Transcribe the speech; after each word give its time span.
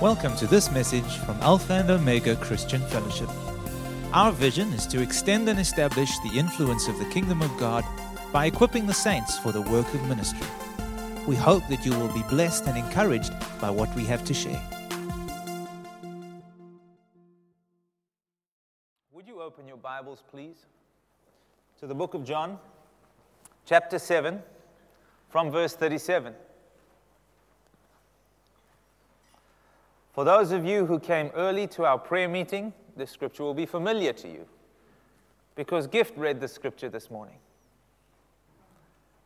Welcome 0.00 0.34
to 0.36 0.46
this 0.46 0.70
message 0.70 1.18
from 1.26 1.38
Alpha 1.42 1.74
and 1.74 1.90
Omega 1.90 2.34
Christian 2.36 2.80
Fellowship. 2.86 3.28
Our 4.14 4.32
vision 4.32 4.72
is 4.72 4.86
to 4.86 5.02
extend 5.02 5.46
and 5.46 5.60
establish 5.60 6.18
the 6.20 6.38
influence 6.38 6.88
of 6.88 6.98
the 6.98 7.04
kingdom 7.10 7.42
of 7.42 7.54
God 7.58 7.84
by 8.32 8.46
equipping 8.46 8.86
the 8.86 8.94
saints 8.94 9.38
for 9.38 9.52
the 9.52 9.60
work 9.60 9.92
of 9.92 10.02
ministry. 10.08 10.46
We 11.26 11.36
hope 11.36 11.68
that 11.68 11.84
you 11.84 11.92
will 11.92 12.10
be 12.14 12.22
blessed 12.30 12.66
and 12.66 12.78
encouraged 12.78 13.34
by 13.60 13.68
what 13.68 13.94
we 13.94 14.06
have 14.06 14.24
to 14.24 14.32
share. 14.32 14.62
Would 19.12 19.28
you 19.28 19.42
open 19.42 19.68
your 19.68 19.76
Bibles, 19.76 20.22
please, 20.30 20.64
to 21.78 21.86
the 21.86 21.94
book 21.94 22.14
of 22.14 22.24
John, 22.24 22.58
chapter 23.66 23.98
7, 23.98 24.40
from 25.28 25.50
verse 25.50 25.74
37. 25.74 26.32
For 30.12 30.24
those 30.24 30.50
of 30.50 30.64
you 30.64 30.86
who 30.86 30.98
came 30.98 31.30
early 31.34 31.66
to 31.68 31.84
our 31.84 31.98
prayer 31.98 32.28
meeting, 32.28 32.72
this 32.96 33.10
scripture 33.10 33.42
will 33.42 33.54
be 33.54 33.66
familiar 33.66 34.12
to 34.14 34.28
you 34.28 34.46
because 35.54 35.86
Gift 35.86 36.16
read 36.16 36.40
the 36.40 36.48
scripture 36.48 36.88
this 36.88 37.10
morning. 37.10 37.36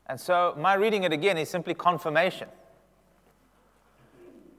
And 0.06 0.20
so 0.20 0.54
my 0.58 0.74
reading 0.74 1.04
it 1.04 1.12
again 1.12 1.38
is 1.38 1.48
simply 1.48 1.74
confirmation. 1.74 2.48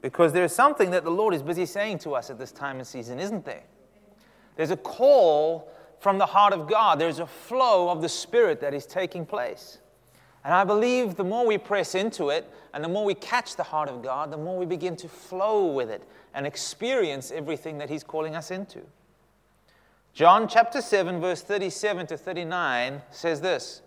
Because 0.02 0.32
there 0.32 0.44
is 0.44 0.52
something 0.52 0.90
that 0.90 1.04
the 1.04 1.10
Lord 1.10 1.34
is 1.34 1.42
busy 1.42 1.66
saying 1.66 1.98
to 2.00 2.14
us 2.14 2.30
at 2.30 2.38
this 2.38 2.52
time 2.52 2.78
and 2.78 2.86
season, 2.86 3.18
isn't 3.18 3.44
there? 3.44 3.62
There's 4.56 4.70
a 4.70 4.76
call 4.76 5.70
from 6.00 6.18
the 6.18 6.26
heart 6.26 6.52
of 6.52 6.68
God, 6.68 6.98
there's 6.98 7.20
a 7.20 7.26
flow 7.26 7.88
of 7.88 8.02
the 8.02 8.08
Spirit 8.08 8.60
that 8.60 8.74
is 8.74 8.86
taking 8.86 9.24
place. 9.24 9.78
And 10.46 10.54
I 10.54 10.62
believe 10.62 11.16
the 11.16 11.24
more 11.24 11.44
we 11.44 11.58
press 11.58 11.96
into 11.96 12.28
it 12.28 12.48
and 12.72 12.84
the 12.84 12.88
more 12.88 13.04
we 13.04 13.14
catch 13.14 13.56
the 13.56 13.64
heart 13.64 13.88
of 13.88 14.00
God, 14.00 14.30
the 14.30 14.36
more 14.36 14.56
we 14.56 14.64
begin 14.64 14.94
to 14.98 15.08
flow 15.08 15.66
with 15.72 15.90
it 15.90 16.04
and 16.34 16.46
experience 16.46 17.32
everything 17.32 17.78
that 17.78 17.90
He's 17.90 18.04
calling 18.04 18.36
us 18.36 18.52
into. 18.52 18.82
John 20.14 20.46
chapter 20.46 20.80
7, 20.80 21.20
verse 21.20 21.42
37 21.42 22.06
to 22.06 22.16
39 22.16 23.02
says 23.10 23.40
this 23.40 23.82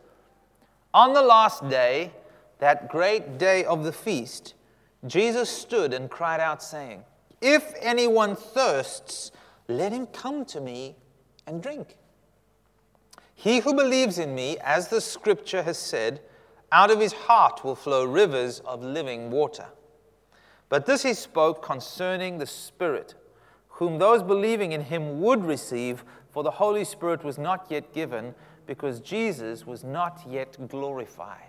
On 0.93 1.13
the 1.13 1.21
last 1.21 1.69
day, 1.69 2.11
that 2.57 2.89
great 2.89 3.37
day 3.37 3.63
of 3.63 3.85
the 3.85 3.93
feast, 3.93 4.53
Jesus 5.07 5.49
stood 5.49 5.93
and 5.93 6.09
cried 6.09 6.41
out, 6.41 6.61
saying, 6.61 7.05
If 7.39 7.73
anyone 7.79 8.35
thirsts, 8.35 9.31
let 9.69 9.93
him 9.93 10.07
come 10.07 10.43
to 10.47 10.59
me 10.59 10.97
and 11.47 11.63
drink. 11.63 11.95
He 13.33 13.59
who 13.59 13.73
believes 13.73 14.19
in 14.19 14.35
me, 14.35 14.57
as 14.57 14.89
the 14.89 14.99
scripture 14.99 15.63
has 15.63 15.77
said, 15.77 16.19
out 16.71 16.91
of 16.91 16.99
his 16.99 17.13
heart 17.13 17.63
will 17.63 17.75
flow 17.75 18.05
rivers 18.05 18.59
of 18.61 18.83
living 18.83 19.31
water. 19.31 19.67
But 20.69 20.85
this 20.85 21.03
he 21.03 21.13
spoke 21.13 21.63
concerning 21.63 22.37
the 22.37 22.45
Spirit, 22.45 23.15
whom 23.67 23.97
those 23.97 24.21
believing 24.21 24.71
in 24.71 24.81
him 24.81 25.19
would 25.21 25.43
receive, 25.43 26.03
for 26.31 26.43
the 26.43 26.51
Holy 26.51 26.83
Spirit 26.83 27.23
was 27.23 27.37
not 27.37 27.65
yet 27.69 27.91
given, 27.93 28.35
because 28.67 28.99
Jesus 28.99 29.65
was 29.65 29.83
not 29.83 30.21
yet 30.29 30.57
glorified. 30.67 31.39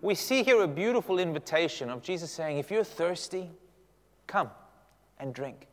We 0.00 0.14
see 0.14 0.44
here 0.44 0.62
a 0.62 0.68
beautiful 0.68 1.18
invitation 1.18 1.90
of 1.90 2.02
Jesus 2.02 2.30
saying, 2.30 2.58
If 2.58 2.70
you're 2.70 2.84
thirsty, 2.84 3.50
come 4.28 4.50
and 5.18 5.34
drink. 5.34 5.66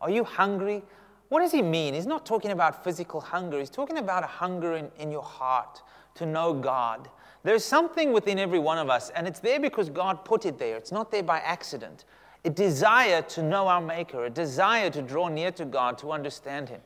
Are 0.00 0.10
you 0.10 0.22
hungry? 0.22 0.82
What 1.30 1.40
does 1.40 1.52
he 1.52 1.62
mean? 1.62 1.94
He's 1.94 2.06
not 2.06 2.24
talking 2.24 2.52
about 2.52 2.84
physical 2.84 3.20
hunger, 3.20 3.58
he's 3.58 3.70
talking 3.70 3.98
about 3.98 4.22
a 4.22 4.28
hunger 4.28 4.74
in, 4.76 4.90
in 4.98 5.10
your 5.10 5.22
heart 5.22 5.82
to 6.14 6.26
know 6.26 6.54
God 6.54 7.08
there's 7.44 7.64
something 7.64 8.12
within 8.12 8.38
every 8.38 8.58
one 8.58 8.78
of 8.78 8.88
us, 8.88 9.10
and 9.10 9.28
it's 9.28 9.38
there 9.38 9.60
because 9.60 9.90
God 9.90 10.24
put 10.24 10.46
it 10.46 10.58
there. 10.58 10.76
It's 10.76 10.90
not 10.90 11.10
there 11.10 11.22
by 11.22 11.38
accident. 11.38 12.06
A 12.46 12.50
desire 12.50 13.20
to 13.22 13.42
know 13.42 13.68
our 13.68 13.82
Maker, 13.82 14.24
a 14.24 14.30
desire 14.30 14.90
to 14.90 15.02
draw 15.02 15.28
near 15.28 15.52
to 15.52 15.66
God, 15.66 15.98
to 15.98 16.10
understand 16.10 16.70
Him. 16.70 16.80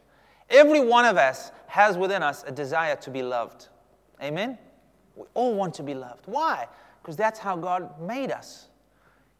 Every 0.50 0.80
one 0.80 1.04
of 1.04 1.16
us 1.16 1.52
has 1.68 1.96
within 1.96 2.24
us 2.24 2.44
a 2.46 2.50
desire 2.50 2.96
to 2.96 3.10
be 3.10 3.22
loved. 3.22 3.68
Amen? 4.20 4.58
We 5.14 5.26
all 5.34 5.54
want 5.54 5.74
to 5.74 5.84
be 5.84 5.94
loved. 5.94 6.24
Why? 6.26 6.66
Because 7.00 7.16
that's 7.16 7.38
how 7.38 7.56
God 7.56 8.00
made 8.00 8.32
us. 8.32 8.66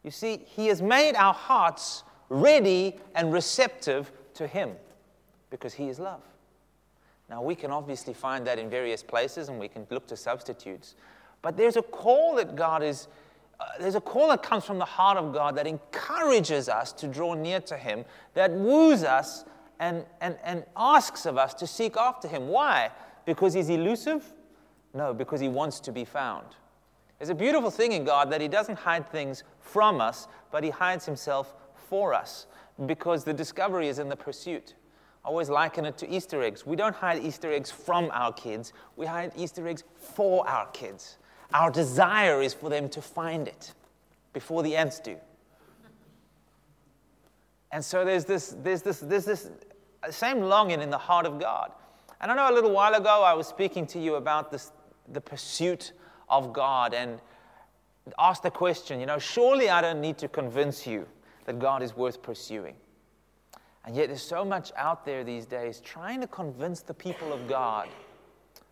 You 0.03 0.11
see, 0.11 0.45
He 0.45 0.67
has 0.67 0.81
made 0.81 1.15
our 1.15 1.33
hearts 1.33 2.03
ready 2.29 2.97
and 3.13 3.33
receptive 3.33 4.11
to 4.35 4.47
Him 4.47 4.71
because 5.49 5.73
He 5.73 5.89
is 5.89 5.99
love. 5.99 6.21
Now, 7.29 7.43
we 7.43 7.55
can 7.55 7.71
obviously 7.71 8.13
find 8.13 8.45
that 8.47 8.57
in 8.57 8.69
various 8.69 9.03
places 9.03 9.49
and 9.49 9.59
we 9.59 9.67
can 9.67 9.85
look 9.89 10.07
to 10.07 10.17
substitutes. 10.17 10.95
But 11.41 11.55
there's 11.55 11.77
a 11.77 11.81
call 11.81 12.35
that 12.35 12.55
God 12.55 12.81
is, 12.81 13.07
uh, 13.59 13.65
there's 13.79 13.95
a 13.95 14.01
call 14.01 14.29
that 14.29 14.41
comes 14.41 14.65
from 14.65 14.79
the 14.79 14.85
heart 14.85 15.17
of 15.17 15.31
God 15.31 15.55
that 15.55 15.67
encourages 15.67 16.67
us 16.67 16.91
to 16.93 17.07
draw 17.07 17.35
near 17.35 17.59
to 17.61 17.77
Him, 17.77 18.03
that 18.33 18.51
woos 18.51 19.03
us 19.03 19.45
and, 19.79 20.05
and, 20.21 20.37
and 20.43 20.65
asks 20.75 21.25
of 21.25 21.37
us 21.37 21.53
to 21.55 21.67
seek 21.67 21.97
after 21.97 22.27
Him. 22.27 22.47
Why? 22.47 22.89
Because 23.25 23.53
He's 23.53 23.69
elusive? 23.69 24.25
No, 24.93 25.13
because 25.13 25.39
He 25.39 25.49
wants 25.49 25.79
to 25.81 25.91
be 25.91 26.05
found. 26.05 26.47
There's 27.19 27.29
a 27.29 27.35
beautiful 27.35 27.69
thing 27.69 27.91
in 27.91 28.05
God 28.05 28.31
that 28.31 28.41
He 28.41 28.47
doesn't 28.47 28.79
hide 28.79 29.09
things 29.11 29.43
from 29.59 30.01
us, 30.01 30.27
but 30.51 30.63
He 30.63 30.71
hides 30.71 31.05
Himself 31.05 31.53
for 31.75 32.13
us 32.13 32.47
because 32.85 33.23
the 33.23 33.33
discovery 33.33 33.87
is 33.87 33.99
in 33.99 34.09
the 34.09 34.15
pursuit. 34.15 34.73
I 35.23 35.27
always 35.27 35.49
liken 35.49 35.85
it 35.85 35.97
to 35.99 36.09
Easter 36.09 36.41
eggs. 36.41 36.65
We 36.65 36.75
don't 36.75 36.95
hide 36.95 37.23
Easter 37.23 37.51
eggs 37.51 37.69
from 37.69 38.09
our 38.13 38.33
kids, 38.33 38.73
we 38.95 39.05
hide 39.05 39.31
Easter 39.35 39.67
eggs 39.67 39.83
for 39.95 40.47
our 40.47 40.67
kids. 40.67 41.17
Our 41.53 41.71
desire 41.71 42.41
is 42.41 42.53
for 42.53 42.69
them 42.69 42.89
to 42.89 43.01
find 43.01 43.47
it 43.47 43.73
before 44.33 44.61
the 44.61 44.75
ants 44.75 44.99
do. 44.99 45.17
And 47.71 47.83
so 47.83 48.03
there's 48.05 48.25
this, 48.25 48.55
there's 48.63 48.81
this, 48.81 48.99
there's 48.99 49.25
this 49.25 49.49
same 50.09 50.41
longing 50.41 50.81
in 50.81 50.89
the 50.89 50.97
heart 50.97 51.25
of 51.25 51.39
God. 51.39 51.71
And 52.21 52.31
I 52.31 52.35
know 52.35 52.51
a 52.51 52.55
little 52.55 52.71
while 52.71 52.93
ago 52.93 53.23
I 53.23 53.33
was 53.33 53.47
speaking 53.47 53.85
to 53.87 53.99
you 53.99 54.15
about 54.15 54.51
this, 54.51 54.71
the 55.11 55.21
pursuit 55.21 55.93
of 56.29 56.53
God 56.53 56.93
and 56.93 57.19
asked 58.17 58.43
the 58.43 58.51
question, 58.51 58.99
you 58.99 59.05
know, 59.05 59.19
surely 59.19 59.69
I 59.69 59.81
don't 59.81 60.01
need 60.01 60.17
to 60.19 60.27
convince 60.27 60.85
you 60.85 61.07
that 61.45 61.59
God 61.59 61.81
is 61.81 61.95
worth 61.95 62.21
pursuing. 62.21 62.75
And 63.89 63.97
yet, 63.97 64.09
there's 64.09 64.21
so 64.21 64.45
much 64.45 64.71
out 64.77 65.03
there 65.03 65.23
these 65.23 65.47
days 65.47 65.79
trying 65.79 66.21
to 66.21 66.27
convince 66.27 66.81
the 66.81 66.93
people 66.93 67.33
of 67.33 67.47
God 67.47 67.89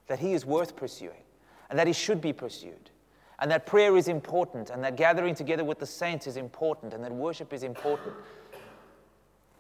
that 0.05 0.19
He 0.19 0.33
is 0.33 0.45
worth 0.45 0.75
pursuing 0.75 1.23
and 1.71 1.79
that 1.79 1.87
He 1.87 1.93
should 1.93 2.21
be 2.21 2.31
pursued, 2.31 2.91
and 3.39 3.49
that 3.49 3.65
prayer 3.65 3.97
is 3.97 4.09
important, 4.09 4.69
and 4.69 4.83
that 4.83 4.95
gathering 4.95 5.33
together 5.33 5.63
with 5.63 5.79
the 5.79 5.87
saints 5.87 6.27
is 6.27 6.37
important, 6.37 6.93
and 6.93 7.03
that 7.03 7.11
worship 7.11 7.51
is 7.51 7.63
important. 7.63 8.13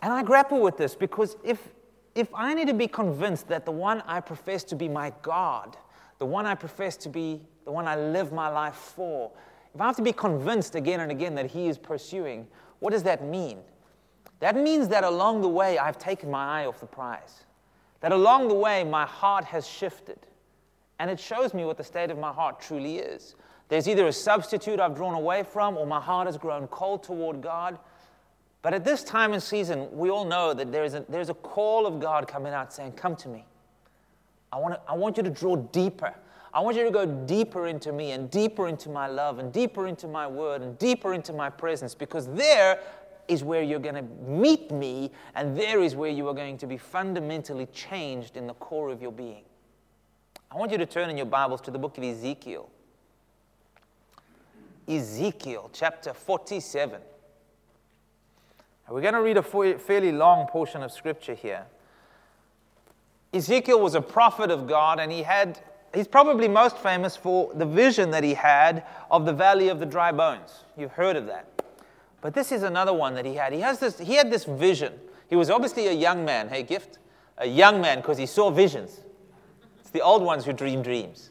And 0.03 0.13
I 0.13 0.21
grapple 0.21 0.61
with 0.61 0.77
this 0.77 0.93
because 0.93 1.37
if, 1.43 1.73
if 2.13 2.27
I 2.35 2.53
need 2.53 2.67
to 2.67 2.75
be 2.75 2.87
convinced 2.87 3.47
that 3.47 3.65
the 3.65 3.71
one 3.71 4.03
I 4.05 4.19
profess 4.19 4.63
to 4.65 4.75
be 4.75 4.87
my 4.87 5.11
God, 5.23 5.75
the 6.19 6.27
one 6.27 6.45
I 6.45 6.53
profess 6.53 6.97
to 6.97 7.09
be, 7.09 7.41
the 7.65 7.71
one 7.71 7.87
I 7.87 7.95
live 7.95 8.31
my 8.31 8.47
life 8.47 8.75
for, 8.75 9.31
if 9.73 9.81
I 9.81 9.87
have 9.87 9.95
to 9.95 10.03
be 10.03 10.13
convinced 10.13 10.75
again 10.75 10.99
and 10.99 11.11
again 11.11 11.33
that 11.33 11.49
He 11.49 11.67
is 11.67 11.79
pursuing, 11.79 12.45
what 12.77 12.91
does 12.91 13.01
that 13.01 13.25
mean? 13.25 13.57
That 14.39 14.55
means 14.55 14.87
that 14.89 15.03
along 15.03 15.41
the 15.41 15.47
way, 15.47 15.77
I've 15.77 15.97
taken 15.97 16.29
my 16.29 16.61
eye 16.61 16.65
off 16.65 16.79
the 16.79 16.85
prize. 16.85 17.45
That 18.01 18.11
along 18.11 18.47
the 18.49 18.53
way, 18.53 18.83
my 18.83 19.05
heart 19.05 19.45
has 19.45 19.67
shifted. 19.67 20.19
And 20.99 21.09
it 21.09 21.19
shows 21.19 21.53
me 21.53 21.65
what 21.65 21.77
the 21.77 21.83
state 21.83 22.11
of 22.11 22.17
my 22.17 22.31
heart 22.31 22.59
truly 22.59 22.97
is. 22.97 23.35
There's 23.69 23.87
either 23.87 24.07
a 24.07 24.13
substitute 24.13 24.79
I've 24.79 24.95
drawn 24.95 25.13
away 25.13 25.43
from, 25.43 25.77
or 25.77 25.85
my 25.85 25.99
heart 25.99 26.27
has 26.27 26.37
grown 26.37 26.67
cold 26.67 27.03
toward 27.03 27.41
God. 27.41 27.77
But 28.61 28.73
at 28.73 28.83
this 28.83 29.03
time 29.03 29.33
and 29.33 29.41
season, 29.41 29.87
we 29.91 30.09
all 30.09 30.25
know 30.25 30.53
that 30.53 30.71
there's 30.71 30.93
a, 30.93 31.05
there's 31.09 31.29
a 31.29 31.33
call 31.33 31.85
of 31.85 31.99
God 31.99 32.27
coming 32.27 32.53
out 32.53 32.73
saying, 32.73 32.93
Come 32.93 33.15
to 33.17 33.29
me. 33.29 33.45
I, 34.51 34.57
wanna, 34.57 34.79
I 34.87 34.95
want 34.95 35.17
you 35.17 35.23
to 35.23 35.29
draw 35.29 35.55
deeper. 35.55 36.13
I 36.53 36.61
want 36.61 36.75
you 36.77 36.83
to 36.83 36.91
go 36.91 37.05
deeper 37.05 37.67
into 37.67 37.91
me 37.91 38.11
and 38.11 38.31
deeper 38.31 38.67
into 38.67 38.89
my 38.89 39.07
love 39.07 39.39
and 39.39 39.51
deeper 39.51 39.87
into 39.87 40.07
my 40.07 40.25
word 40.25 40.61
and 40.61 40.77
deeper 40.79 41.13
into 41.13 41.33
my 41.33 41.49
presence 41.49 41.93
because 41.93 42.27
there 42.33 42.79
is 43.27 43.43
where 43.43 43.61
you're 43.61 43.79
going 43.79 43.95
to 43.95 44.05
meet 44.25 44.71
me, 44.71 45.11
and 45.35 45.57
there 45.57 45.81
is 45.81 45.95
where 45.95 46.09
you 46.09 46.27
are 46.27 46.33
going 46.33 46.57
to 46.59 46.67
be 46.67 46.77
fundamentally 46.77 47.65
changed 47.67 48.37
in 48.37 48.47
the 48.47 48.53
core 48.55 48.89
of 48.89 49.01
your 49.01 49.11
being. 49.11 49.43
I 50.51 50.55
want 50.55 50.71
you 50.71 50.77
to 50.77 50.85
turn 50.85 51.09
in 51.09 51.17
your 51.17 51.25
Bibles 51.25 51.61
to 51.61 51.71
the 51.71 51.79
book 51.79 51.97
of 51.97 52.03
Ezekiel. 52.03 52.69
Ezekiel 54.87 55.69
chapter 55.73 56.13
47. 56.13 57.01
We're 58.89 59.01
going 59.01 59.13
to 59.13 59.21
read 59.21 59.35
a 59.35 59.77
fairly 59.77 60.13
long 60.13 60.47
portion 60.47 60.81
of 60.81 60.93
scripture 60.93 61.33
here. 61.33 61.65
Ezekiel 63.33 63.81
was 63.81 63.95
a 63.95 64.01
prophet 64.01 64.49
of 64.49 64.67
God, 64.67 65.01
and 65.01 65.11
he 65.11 65.23
had, 65.23 65.59
he's 65.93 66.07
probably 66.07 66.47
most 66.47 66.77
famous 66.77 67.17
for 67.17 67.53
the 67.53 67.65
vision 67.65 68.11
that 68.11 68.23
he 68.23 68.33
had 68.33 68.85
of 69.11 69.25
the 69.25 69.33
valley 69.33 69.67
of 69.67 69.79
the 69.79 69.85
dry 69.85 70.13
bones. 70.13 70.63
You've 70.77 70.93
heard 70.93 71.17
of 71.17 71.25
that. 71.25 71.56
But 72.21 72.33
this 72.33 72.51
is 72.51 72.63
another 72.63 72.93
one 72.93 73.15
that 73.15 73.25
he 73.25 73.35
had. 73.35 73.53
He, 73.53 73.59
has 73.61 73.79
this, 73.79 73.99
he 73.99 74.15
had 74.15 74.31
this 74.31 74.45
vision. 74.45 74.93
He 75.29 75.35
was 75.35 75.49
obviously 75.49 75.87
a 75.87 75.93
young 75.93 76.25
man. 76.25 76.49
Hey, 76.49 76.63
Gift? 76.63 76.99
A 77.37 77.47
young 77.47 77.81
man 77.81 77.99
because 77.99 78.17
he 78.17 78.25
saw 78.25 78.49
visions. 78.49 78.99
It's 79.81 79.91
the 79.91 80.01
old 80.01 80.23
ones 80.23 80.45
who 80.45 80.53
dream 80.53 80.81
dreams. 80.81 81.29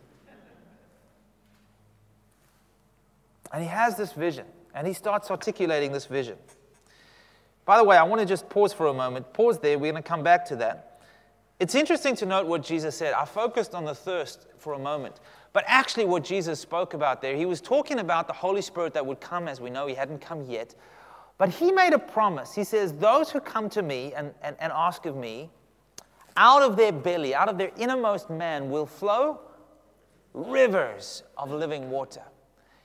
And 3.52 3.62
he 3.62 3.68
has 3.68 3.96
this 3.96 4.12
vision, 4.12 4.44
and 4.74 4.86
he 4.86 4.92
starts 4.92 5.30
articulating 5.30 5.92
this 5.92 6.06
vision. 6.06 6.36
By 7.64 7.78
the 7.78 7.84
way, 7.84 7.96
I 7.96 8.02
want 8.04 8.20
to 8.20 8.26
just 8.26 8.48
pause 8.48 8.72
for 8.72 8.86
a 8.86 8.94
moment. 8.94 9.32
Pause 9.32 9.60
there. 9.60 9.78
We're 9.78 9.92
going 9.92 10.02
to 10.02 10.08
come 10.08 10.22
back 10.22 10.44
to 10.46 10.56
that. 10.56 11.00
It's 11.58 11.74
interesting 11.74 12.14
to 12.16 12.26
note 12.26 12.46
what 12.46 12.62
Jesus 12.62 12.94
said. 12.94 13.14
I 13.14 13.24
focused 13.24 13.74
on 13.74 13.84
the 13.84 13.94
thirst 13.94 14.46
for 14.58 14.74
a 14.74 14.78
moment. 14.78 15.20
But 15.56 15.64
actually, 15.68 16.04
what 16.04 16.22
Jesus 16.22 16.60
spoke 16.60 16.92
about 16.92 17.22
there, 17.22 17.34
he 17.34 17.46
was 17.46 17.62
talking 17.62 18.00
about 18.00 18.26
the 18.26 18.34
Holy 18.34 18.60
Spirit 18.60 18.92
that 18.92 19.06
would 19.06 19.22
come, 19.22 19.48
as 19.48 19.58
we 19.58 19.70
know, 19.70 19.86
he 19.86 19.94
hadn't 19.94 20.20
come 20.20 20.42
yet. 20.42 20.74
But 21.38 21.48
he 21.48 21.72
made 21.72 21.94
a 21.94 21.98
promise. 21.98 22.54
He 22.54 22.62
says, 22.62 22.92
Those 22.92 23.30
who 23.30 23.40
come 23.40 23.70
to 23.70 23.80
me 23.80 24.12
and, 24.12 24.34
and, 24.42 24.54
and 24.60 24.70
ask 24.70 25.06
of 25.06 25.16
me, 25.16 25.48
out 26.36 26.60
of 26.60 26.76
their 26.76 26.92
belly, 26.92 27.34
out 27.34 27.48
of 27.48 27.56
their 27.56 27.70
innermost 27.78 28.28
man, 28.28 28.68
will 28.68 28.84
flow 28.84 29.40
rivers 30.34 31.22
of 31.38 31.50
living 31.50 31.88
water. 31.88 32.24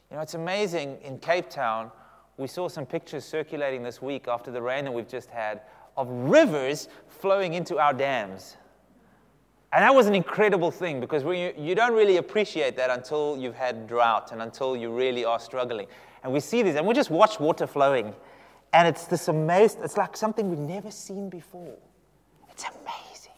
You 0.09 0.15
know, 0.15 0.21
it's 0.21 0.35
amazing 0.35 0.97
in 1.03 1.19
Cape 1.19 1.49
Town, 1.49 1.91
we 2.37 2.47
saw 2.47 2.69
some 2.69 2.85
pictures 2.85 3.25
circulating 3.25 3.83
this 3.83 4.01
week 4.01 4.29
after 4.29 4.49
the 4.49 4.61
rain 4.61 4.85
that 4.85 4.93
we've 4.93 5.09
just 5.09 5.29
had 5.29 5.59
of 5.97 6.07
rivers 6.09 6.87
flowing 7.09 7.53
into 7.53 7.79
our 7.79 7.93
dams. 7.93 8.55
And 9.73 9.83
that 9.83 9.95
was 9.95 10.07
an 10.07 10.15
incredible 10.15 10.69
thing 10.69 10.99
because 10.99 11.23
you, 11.23 11.53
you 11.57 11.75
don't 11.75 11.93
really 11.93 12.17
appreciate 12.17 12.75
that 12.75 12.89
until 12.89 13.37
you've 13.37 13.55
had 13.55 13.87
drought 13.87 14.31
and 14.33 14.41
until 14.41 14.75
you 14.75 14.91
really 14.91 15.23
are 15.23 15.39
struggling. 15.39 15.87
And 16.23 16.33
we 16.33 16.41
see 16.41 16.61
this 16.61 16.75
and 16.75 16.85
we 16.85 16.93
just 16.93 17.09
watch 17.09 17.39
water 17.39 17.65
flowing. 17.65 18.13
And 18.73 18.87
it's 18.87 19.05
this 19.05 19.27
amazing, 19.27 19.81
it's 19.83 19.97
like 19.97 20.17
something 20.17 20.49
we've 20.49 20.59
never 20.59 20.91
seen 20.91 21.29
before. 21.29 21.77
It's 22.49 22.65
amazing. 22.65 23.31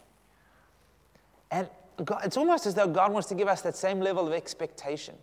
And 1.51 1.69
God, 2.03 2.21
it's 2.25 2.37
almost 2.37 2.65
as 2.65 2.73
though 2.73 2.87
God 2.87 3.11
wants 3.11 3.27
to 3.29 3.35
give 3.35 3.47
us 3.47 3.61
that 3.61 3.75
same 3.75 3.99
level 3.99 4.25
of 4.27 4.33
expectation. 4.33 5.15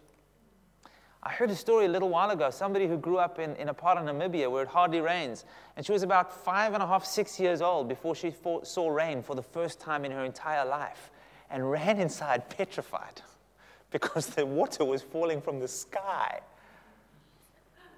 I 1.23 1.31
heard 1.31 1.51
a 1.51 1.57
story 1.57 1.85
a 1.85 1.89
little 1.89 2.09
while 2.09 2.31
ago. 2.31 2.49
Somebody 2.51 2.87
who 2.87 2.97
grew 2.97 3.19
up 3.19 3.39
in, 3.39 3.55
in 3.57 3.69
a 3.69 3.75
part 3.75 3.99
of 3.99 4.05
Namibia 4.05 4.51
where 4.51 4.63
it 4.63 4.69
hardly 4.69 5.01
rains. 5.01 5.45
And 5.77 5.85
she 5.85 5.93
was 5.93 6.03
about 6.03 6.33
five 6.45 6.73
and 6.73 6.83
a 6.83 6.87
half, 6.87 7.05
six 7.05 7.39
years 7.39 7.61
old 7.61 7.89
before 7.89 8.15
she 8.15 8.33
saw 8.63 8.89
rain 8.89 9.23
for 9.23 9.35
the 9.35 9.43
first 9.43 9.81
time 9.81 10.05
in 10.05 10.13
her 10.13 10.25
entire 10.25 10.65
life 10.65 11.11
and 11.51 11.71
ran 11.71 11.99
inside 11.99 12.49
petrified 12.49 13.21
because 13.91 14.27
the 14.29 14.47
water 14.47 14.85
was 14.85 15.03
falling 15.03 15.43
from 15.43 15.61
the 15.61 15.69
sky. 15.69 16.41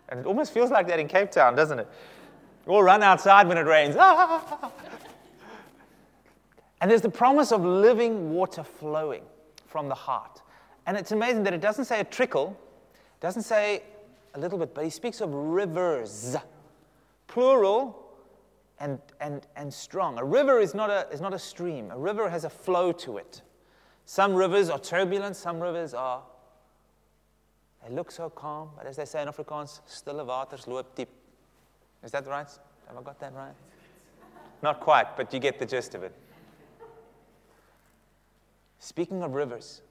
And 0.09 0.21
it 0.21 0.27
almost 0.27 0.53
feels 0.53 0.71
like 0.71 0.89
that 0.89 0.99
in 0.99 1.07
Cape 1.07 1.31
Town, 1.31 1.55
doesn't 1.55 1.79
it? 1.79 1.89
We 2.67 2.75
all 2.75 2.83
run 2.83 3.03
outside 3.03 3.47
when 3.47 3.57
it 3.57 3.67
rains. 3.67 3.95
Ah! 3.99 4.71
And 6.81 6.91
there's 6.91 7.03
the 7.03 7.11
promise 7.11 7.53
of 7.53 7.65
living 7.65 8.33
water 8.33 8.65
flowing 8.65 9.23
from 9.67 9.89
the 9.89 9.95
heart. 9.95 10.43
And 10.85 10.97
it's 10.97 11.13
amazing 11.13 11.45
that 11.45 11.55
it 11.55 11.61
doesn't 11.61 11.85
say 11.85 12.01
a 12.01 12.05
trickle, 12.05 12.59
doesn't 13.23 13.43
say 13.43 13.85
a 14.35 14.41
little 14.41 14.59
bit, 14.59 14.75
but 14.75 14.83
he 14.83 14.91
speaks 14.91 15.21
of 15.21 15.33
rivers, 15.33 16.37
plural 17.29 17.97
and, 18.81 18.99
and, 19.21 19.47
and 19.55 19.73
strong. 19.73 20.19
A 20.19 20.25
river 20.25 20.59
is 20.59 20.75
not 20.75 20.91
a, 20.91 21.09
is 21.13 21.21
not 21.21 21.33
a 21.33 21.39
stream, 21.39 21.93
a 21.93 21.99
river 21.99 22.29
has 22.29 22.45
a 22.45 22.51
flow 22.51 22.91
to 22.93 23.19
it. 23.19 23.43
Some 24.07 24.35
rivers 24.35 24.69
are 24.69 24.79
turbulent, 24.79 25.37
some 25.37 25.61
rivers 25.61 25.95
are, 25.95 26.21
they 27.87 27.95
look 27.95 28.11
so 28.11 28.29
calm, 28.29 28.71
but 28.77 28.87
as 28.87 28.97
they 28.97 29.05
say 29.05 29.23
in 29.23 29.29
Afrikaans, 29.29 29.81
stille 29.87 30.25
waters 30.27 30.67
loop 30.67 30.97
diep. 30.97 31.07
Is 32.03 32.11
that 32.11 32.27
right? 32.27 32.49
Have 32.89 32.99
I 32.99 33.03
got 33.03 33.21
that 33.21 33.33
right? 33.35 33.55
Not 34.63 34.81
quite, 34.81 35.17
but 35.17 35.33
you 35.33 35.39
get 35.39 35.61
the 35.61 35.67
gist 35.67 35.95
of 35.95 36.03
it. 36.03 36.13
Speaking 38.81 39.23
of 39.23 39.35
rivers, 39.35 39.83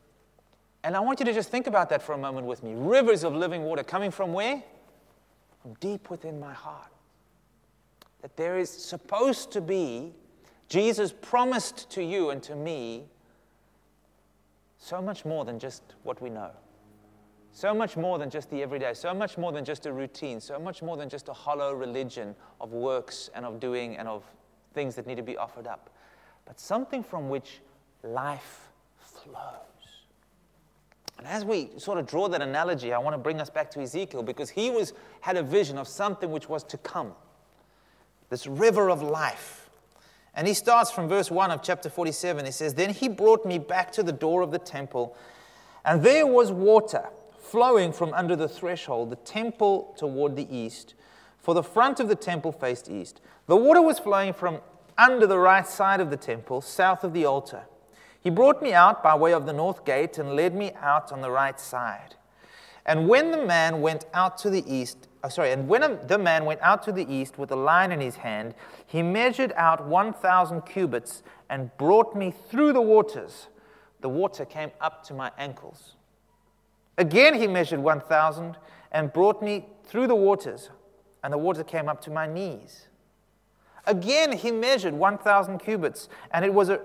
and 0.83 0.95
I 0.95 0.99
want 0.99 1.19
you 1.19 1.25
to 1.25 1.33
just 1.33 1.49
think 1.49 1.67
about 1.67 1.89
that 1.89 2.01
for 2.01 2.13
a 2.13 2.17
moment 2.17 2.47
with 2.47 2.63
me. 2.63 2.73
Rivers 2.75 3.23
of 3.23 3.35
living 3.35 3.63
water 3.63 3.83
coming 3.83 4.11
from 4.11 4.33
where? 4.33 4.63
From 5.61 5.73
deep 5.75 6.09
within 6.09 6.39
my 6.39 6.53
heart. 6.53 6.91
That 8.21 8.35
there 8.37 8.57
is 8.57 8.69
supposed 8.69 9.51
to 9.51 9.61
be, 9.61 10.13
Jesus 10.69 11.13
promised 11.21 11.89
to 11.91 12.03
you 12.03 12.29
and 12.29 12.41
to 12.43 12.55
me, 12.55 13.05
so 14.77 15.01
much 15.01 15.25
more 15.25 15.45
than 15.45 15.59
just 15.59 15.83
what 16.03 16.21
we 16.21 16.29
know. 16.29 16.51
So 17.53 17.73
much 17.73 17.97
more 17.97 18.17
than 18.17 18.29
just 18.29 18.49
the 18.49 18.63
everyday, 18.63 18.93
so 18.93 19.13
much 19.13 19.37
more 19.37 19.51
than 19.51 19.65
just 19.65 19.85
a 19.85 19.91
routine, 19.91 20.39
so 20.39 20.57
much 20.57 20.81
more 20.81 20.97
than 20.97 21.09
just 21.09 21.27
a 21.27 21.33
hollow 21.33 21.73
religion 21.73 22.33
of 22.61 22.71
works 22.71 23.29
and 23.35 23.45
of 23.45 23.59
doing 23.59 23.97
and 23.97 24.07
of 24.07 24.23
things 24.73 24.95
that 24.95 25.05
need 25.05 25.17
to 25.17 25.23
be 25.23 25.37
offered 25.37 25.67
up, 25.67 25.89
but 26.45 26.59
something 26.59 27.03
from 27.03 27.29
which 27.29 27.59
life 28.03 28.69
flows. 28.97 29.70
And 31.21 31.29
as 31.29 31.45
we 31.45 31.69
sort 31.77 31.99
of 31.99 32.07
draw 32.07 32.27
that 32.29 32.41
analogy, 32.41 32.93
I 32.93 32.97
want 32.97 33.13
to 33.13 33.19
bring 33.19 33.39
us 33.39 33.49
back 33.51 33.69
to 33.71 33.79
Ezekiel 33.79 34.23
because 34.23 34.49
he 34.49 34.71
was, 34.71 34.93
had 35.19 35.37
a 35.37 35.43
vision 35.43 35.77
of 35.77 35.87
something 35.87 36.31
which 36.31 36.49
was 36.49 36.63
to 36.63 36.77
come 36.77 37.13
this 38.31 38.47
river 38.47 38.89
of 38.89 39.03
life. 39.03 39.69
And 40.33 40.47
he 40.47 40.55
starts 40.55 40.89
from 40.89 41.07
verse 41.07 41.29
1 41.29 41.51
of 41.51 41.61
chapter 41.61 41.91
47. 41.91 42.45
He 42.45 42.51
says, 42.51 42.73
Then 42.73 42.89
he 42.89 43.07
brought 43.07 43.45
me 43.45 43.59
back 43.59 43.91
to 43.91 44.03
the 44.03 44.11
door 44.11 44.41
of 44.41 44.49
the 44.49 44.57
temple, 44.57 45.15
and 45.85 46.01
there 46.01 46.25
was 46.25 46.51
water 46.51 47.07
flowing 47.37 47.93
from 47.93 48.13
under 48.13 48.35
the 48.35 48.47
threshold, 48.47 49.11
the 49.11 49.17
temple 49.17 49.93
toward 49.97 50.35
the 50.35 50.47
east, 50.55 50.95
for 51.37 51.53
the 51.53 51.61
front 51.61 51.99
of 51.99 52.07
the 52.07 52.15
temple 52.15 52.51
faced 52.51 52.89
east. 52.89 53.21
The 53.45 53.57
water 53.57 53.81
was 53.81 53.99
flowing 53.99 54.33
from 54.33 54.59
under 54.97 55.27
the 55.27 55.37
right 55.37 55.67
side 55.67 55.99
of 55.99 56.09
the 56.09 56.17
temple, 56.17 56.61
south 56.61 57.03
of 57.03 57.13
the 57.13 57.25
altar. 57.25 57.63
He 58.21 58.29
brought 58.29 58.61
me 58.61 58.71
out 58.71 59.01
by 59.01 59.15
way 59.15 59.33
of 59.33 59.45
the 59.45 59.53
north 59.53 59.83
gate 59.83 60.17
and 60.17 60.35
led 60.35 60.55
me 60.55 60.71
out 60.79 61.11
on 61.11 61.21
the 61.21 61.31
right 61.31 61.59
side. 61.59 62.15
And 62.85 63.07
when 63.07 63.31
the 63.31 63.45
man 63.45 63.81
went 63.81 64.05
out 64.13 64.37
to 64.39 64.49
the 64.49 64.63
east, 64.71 65.07
oh, 65.23 65.29
sorry, 65.29 65.51
and 65.51 65.67
when 65.67 65.99
the 66.07 66.17
man 66.17 66.45
went 66.45 66.61
out 66.61 66.83
to 66.83 66.91
the 66.91 67.11
east 67.11 67.37
with 67.37 67.51
a 67.51 67.55
line 67.55 67.91
in 67.91 67.99
his 67.99 68.17
hand, 68.17 68.53
he 68.85 69.01
measured 69.01 69.53
out 69.55 69.85
1,000 69.87 70.61
cubits 70.61 71.23
and 71.49 71.75
brought 71.77 72.15
me 72.15 72.33
through 72.49 72.73
the 72.73 72.81
waters. 72.81 73.47
The 74.01 74.09
water 74.09 74.45
came 74.45 74.71
up 74.79 75.03
to 75.05 75.13
my 75.13 75.31
ankles. 75.37 75.95
Again, 76.97 77.35
he 77.35 77.47
measured 77.47 77.79
1,000 77.79 78.57
and 78.91 79.13
brought 79.13 79.41
me 79.41 79.67
through 79.85 80.07
the 80.07 80.15
waters, 80.15 80.69
and 81.23 81.33
the 81.33 81.37
water 81.37 81.63
came 81.63 81.87
up 81.87 82.01
to 82.01 82.11
my 82.11 82.27
knees. 82.27 82.87
Again, 83.85 84.33
he 84.33 84.51
measured 84.51 84.93
1,000 84.93 85.59
cubits, 85.59 86.09
and 86.31 86.45
it 86.45 86.53
was 86.53 86.69
a, 86.69 86.81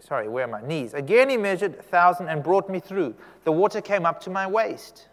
sorry, 0.00 0.28
where 0.28 0.44
are 0.44 0.48
my 0.48 0.60
knees? 0.60 0.94
Again 0.94 1.28
he 1.28 1.36
measured 1.36 1.74
a 1.74 1.82
thousand 1.82 2.28
and 2.28 2.42
brought 2.42 2.68
me 2.68 2.80
through. 2.80 3.14
The 3.44 3.52
water 3.52 3.80
came 3.80 4.04
up 4.04 4.20
to 4.22 4.30
my 4.30 4.46
waist. 4.46 5.08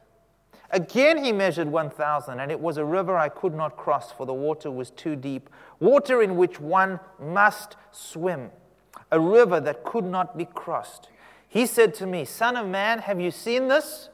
Again 0.72 1.24
he 1.24 1.32
measured 1.32 1.70
1,000, 1.70 2.40
and 2.40 2.52
it 2.52 2.60
was 2.60 2.78
a 2.78 2.84
river 2.84 3.18
I 3.18 3.30
could 3.30 3.54
not 3.54 3.78
cross, 3.78 4.12
for 4.12 4.26
the 4.26 4.34
water 4.34 4.70
was 4.70 4.90
too 4.90 5.16
deep, 5.16 5.50
water 5.80 6.22
in 6.22 6.36
which 6.36 6.60
one 6.60 7.00
must 7.20 7.78
swim, 7.92 8.50
a 9.12 9.20
river 9.20 9.62
that 9.62 9.86
could 9.86 10.04
not 10.04 10.38
be 10.38 10.46
crossed. 10.46 11.10
He 11.48 11.66
said 11.66 11.94
to 11.96 12.06
me, 12.06 12.26
Son 12.26 12.58
of 12.58 12.68
man, 12.68 13.00
have 13.00 13.22
you 13.22 13.32
seen 13.32 13.70
this? 13.70 14.10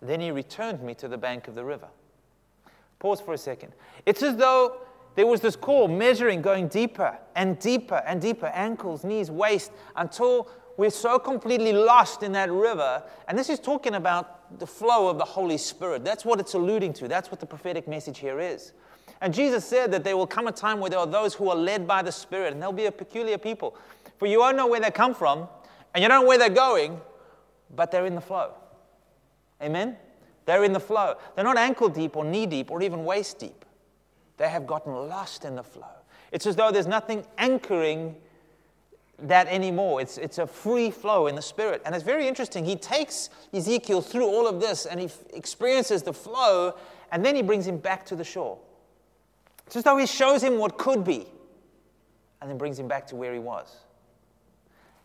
Then 0.00 0.20
he 0.20 0.30
returned 0.30 0.82
me 0.82 0.94
to 0.94 1.08
the 1.08 1.18
bank 1.18 1.48
of 1.48 1.56
the 1.56 1.64
river. 1.64 1.88
Pause 3.00 3.20
for 3.20 3.34
a 3.34 3.38
second. 3.38 3.72
It's 4.06 4.22
as 4.22 4.36
though 4.36 4.76
there 5.18 5.26
was 5.26 5.40
this 5.40 5.56
call, 5.56 5.88
measuring, 5.88 6.40
going 6.40 6.68
deeper 6.68 7.18
and 7.34 7.58
deeper 7.58 8.00
and 8.06 8.20
deeper, 8.22 8.46
ankles, 8.54 9.02
knees, 9.02 9.32
waist, 9.32 9.72
until 9.96 10.48
we're 10.76 10.90
so 10.90 11.18
completely 11.18 11.72
lost 11.72 12.22
in 12.22 12.30
that 12.30 12.52
river. 12.52 13.02
And 13.26 13.36
this 13.36 13.48
is 13.48 13.58
talking 13.58 13.96
about 13.96 14.60
the 14.60 14.66
flow 14.66 15.08
of 15.08 15.18
the 15.18 15.24
Holy 15.24 15.58
Spirit. 15.58 16.04
That's 16.04 16.24
what 16.24 16.38
it's 16.38 16.54
alluding 16.54 16.92
to. 16.92 17.08
That's 17.08 17.32
what 17.32 17.40
the 17.40 17.46
prophetic 17.46 17.88
message 17.88 18.20
here 18.20 18.38
is. 18.38 18.74
And 19.20 19.34
Jesus 19.34 19.64
said 19.64 19.90
that 19.90 20.04
there 20.04 20.16
will 20.16 20.24
come 20.24 20.46
a 20.46 20.52
time 20.52 20.78
where 20.78 20.88
there 20.88 21.00
are 21.00 21.06
those 21.06 21.34
who 21.34 21.50
are 21.50 21.56
led 21.56 21.84
by 21.84 22.00
the 22.00 22.12
Spirit, 22.12 22.52
and 22.52 22.62
they'll 22.62 22.70
be 22.70 22.86
a 22.86 22.92
peculiar 22.92 23.38
people. 23.38 23.76
For 24.18 24.26
you 24.26 24.38
won't 24.38 24.56
know 24.56 24.68
where 24.68 24.78
they 24.78 24.92
come 24.92 25.16
from, 25.16 25.48
and 25.94 26.02
you 26.02 26.08
don't 26.08 26.22
know 26.22 26.28
where 26.28 26.38
they're 26.38 26.48
going, 26.48 27.00
but 27.74 27.90
they're 27.90 28.06
in 28.06 28.14
the 28.14 28.20
flow. 28.20 28.52
Amen? 29.60 29.96
They're 30.44 30.62
in 30.62 30.72
the 30.72 30.78
flow. 30.78 31.16
They're 31.34 31.42
not 31.42 31.58
ankle 31.58 31.88
deep 31.88 32.14
or 32.14 32.24
knee 32.24 32.46
deep 32.46 32.70
or 32.70 32.82
even 32.82 33.04
waist 33.04 33.40
deep. 33.40 33.57
They 34.38 34.48
have 34.48 34.66
gotten 34.66 34.94
lost 34.94 35.44
in 35.44 35.56
the 35.56 35.62
flow. 35.62 35.84
It's 36.32 36.46
as 36.46 36.56
though 36.56 36.70
there's 36.70 36.86
nothing 36.86 37.24
anchoring 37.36 38.16
that 39.20 39.48
anymore. 39.48 40.00
It's, 40.00 40.16
it's 40.16 40.38
a 40.38 40.46
free 40.46 40.90
flow 40.90 41.26
in 41.26 41.34
the 41.34 41.42
spirit. 41.42 41.82
And 41.84 41.94
it's 41.94 42.04
very 42.04 42.28
interesting. 42.28 42.64
He 42.64 42.76
takes 42.76 43.30
Ezekiel 43.52 44.00
through 44.00 44.26
all 44.26 44.46
of 44.46 44.60
this 44.60 44.86
and 44.86 45.00
he 45.00 45.06
f- 45.06 45.18
experiences 45.32 46.02
the 46.02 46.12
flow, 46.12 46.74
and 47.10 47.24
then 47.24 47.34
he 47.34 47.42
brings 47.42 47.66
him 47.66 47.78
back 47.78 48.06
to 48.06 48.16
the 48.16 48.24
shore. 48.24 48.58
It's 49.66 49.76
as 49.76 49.84
though 49.84 49.96
he 49.96 50.06
shows 50.06 50.42
him 50.42 50.58
what 50.58 50.78
could 50.78 51.04
be 51.04 51.26
and 52.40 52.48
then 52.48 52.58
brings 52.58 52.78
him 52.78 52.86
back 52.86 53.06
to 53.08 53.16
where 53.16 53.32
he 53.32 53.40
was. 53.40 53.76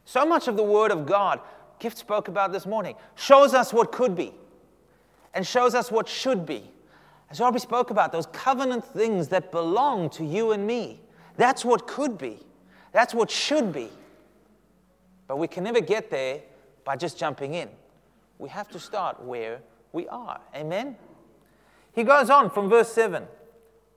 So 0.06 0.26
much 0.26 0.48
of 0.48 0.58
the 0.58 0.64
Word 0.64 0.92
of 0.92 1.06
God, 1.06 1.40
Gift 1.80 1.98
spoke 1.98 2.28
about 2.28 2.52
this 2.52 2.66
morning, 2.66 2.96
shows 3.16 3.54
us 3.54 3.74
what 3.74 3.92
could 3.92 4.16
be 4.16 4.34
and 5.34 5.46
shows 5.46 5.74
us 5.74 5.92
what 5.92 6.08
should 6.08 6.46
be. 6.46 6.70
As 7.34 7.40
Robbie 7.40 7.58
spoke 7.58 7.90
about, 7.90 8.12
those 8.12 8.28
covenant 8.28 8.86
things 8.86 9.30
that 9.30 9.52
belong 9.52 10.12
to 10.12 10.24
you 10.24 10.52
and 10.52 10.68
me. 10.68 11.02
That's 11.36 11.66
what 11.66 11.88
could 11.88 12.16
be. 12.16 12.38
That's 12.92 13.12
what 13.12 13.32
should 13.32 13.74
be. 13.74 13.90
But 15.28 15.40
we 15.40 15.48
can 15.48 15.64
never 15.64 15.82
get 15.82 16.12
there 16.12 16.42
by 16.86 16.96
just 16.96 17.18
jumping 17.18 17.56
in. 17.56 17.70
We 18.38 18.50
have 18.50 18.70
to 18.70 18.80
start 18.80 19.20
where 19.20 19.62
we 19.94 20.08
are. 20.10 20.42
Amen? 20.56 20.96
He 21.96 22.04
goes 22.04 22.30
on 22.30 22.52
from 22.52 22.70
verse 22.70 22.90
7 22.90 23.26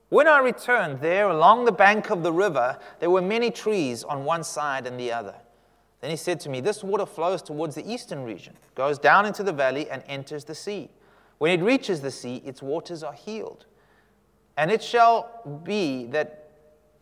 When 0.09 0.27
I 0.27 0.39
returned 0.39 0.99
there 1.01 1.29
along 1.29 1.65
the 1.65 1.71
bank 1.71 2.09
of 2.09 2.23
the 2.23 2.33
river, 2.33 2.79
there 2.99 3.11
were 3.11 3.21
many 3.21 3.51
trees 3.51 4.03
on 4.03 4.25
one 4.25 4.43
side 4.43 4.87
and 4.87 4.99
the 4.99 5.11
other. 5.11 5.35
Then 6.01 6.09
he 6.09 6.17
said 6.17 6.39
to 6.39 6.49
me, 6.49 6.59
This 6.59 6.83
water 6.83 7.05
flows 7.05 7.43
towards 7.43 7.75
the 7.75 7.87
eastern 7.87 8.23
region, 8.23 8.55
goes 8.73 8.97
down 8.97 9.27
into 9.27 9.43
the 9.43 9.53
valley, 9.53 9.87
and 9.91 10.01
enters 10.07 10.43
the 10.43 10.55
sea. 10.55 10.89
When 11.37 11.57
it 11.57 11.63
reaches 11.63 12.01
the 12.01 12.11
sea, 12.11 12.41
its 12.45 12.61
waters 12.61 13.03
are 13.03 13.13
healed. 13.13 13.65
And 14.57 14.71
it 14.71 14.81
shall 14.81 15.61
be 15.63 16.05
that 16.07 16.49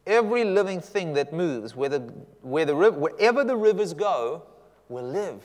every 0.06 0.44
living 0.44 0.82
thing 0.82 1.14
that 1.14 1.32
moves, 1.32 1.76
where 1.76 1.90
the, 1.90 2.00
where 2.42 2.66
the, 2.66 2.76
wherever 2.76 3.44
the 3.44 3.56
rivers 3.56 3.94
go, 3.94 4.44
will 4.90 5.06
live. 5.06 5.42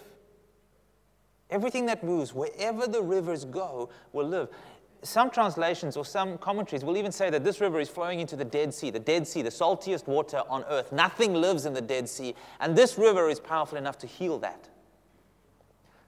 Everything 1.51 1.87
that 1.87 2.05
moves, 2.05 2.35
wherever 2.35 2.87
the 2.87 3.03
rivers 3.03 3.45
go, 3.45 3.91
will 4.13 4.27
live 4.27 4.49
some 5.03 5.31
translations 5.31 5.97
or 5.97 6.05
some 6.05 6.39
commentaries 6.39 6.85
will 6.85 6.97
even 6.97 7.13
say 7.13 7.31
that 7.31 7.45
this 7.45 7.61
river 7.61 7.81
is 7.81 7.89
flowing 7.89 8.21
into 8.21 8.37
the 8.37 8.45
Dead 8.45 8.75
Sea, 8.75 8.91
the 8.91 8.99
Dead 8.99 9.27
Sea, 9.27 9.43
the 9.43 9.51
saltiest 9.51 10.07
water 10.07 10.43
on 10.49 10.65
earth. 10.69 10.93
Nothing 10.93 11.35
lives 11.35 11.67
in 11.67 11.73
the 11.73 11.81
Dead 11.81 12.09
Sea, 12.09 12.35
and 12.61 12.77
this 12.77 12.99
river 12.99 13.29
is 13.29 13.41
powerful 13.41 13.79
enough 13.79 13.99
to 13.99 14.07
heal 14.07 14.39
that. 14.41 14.69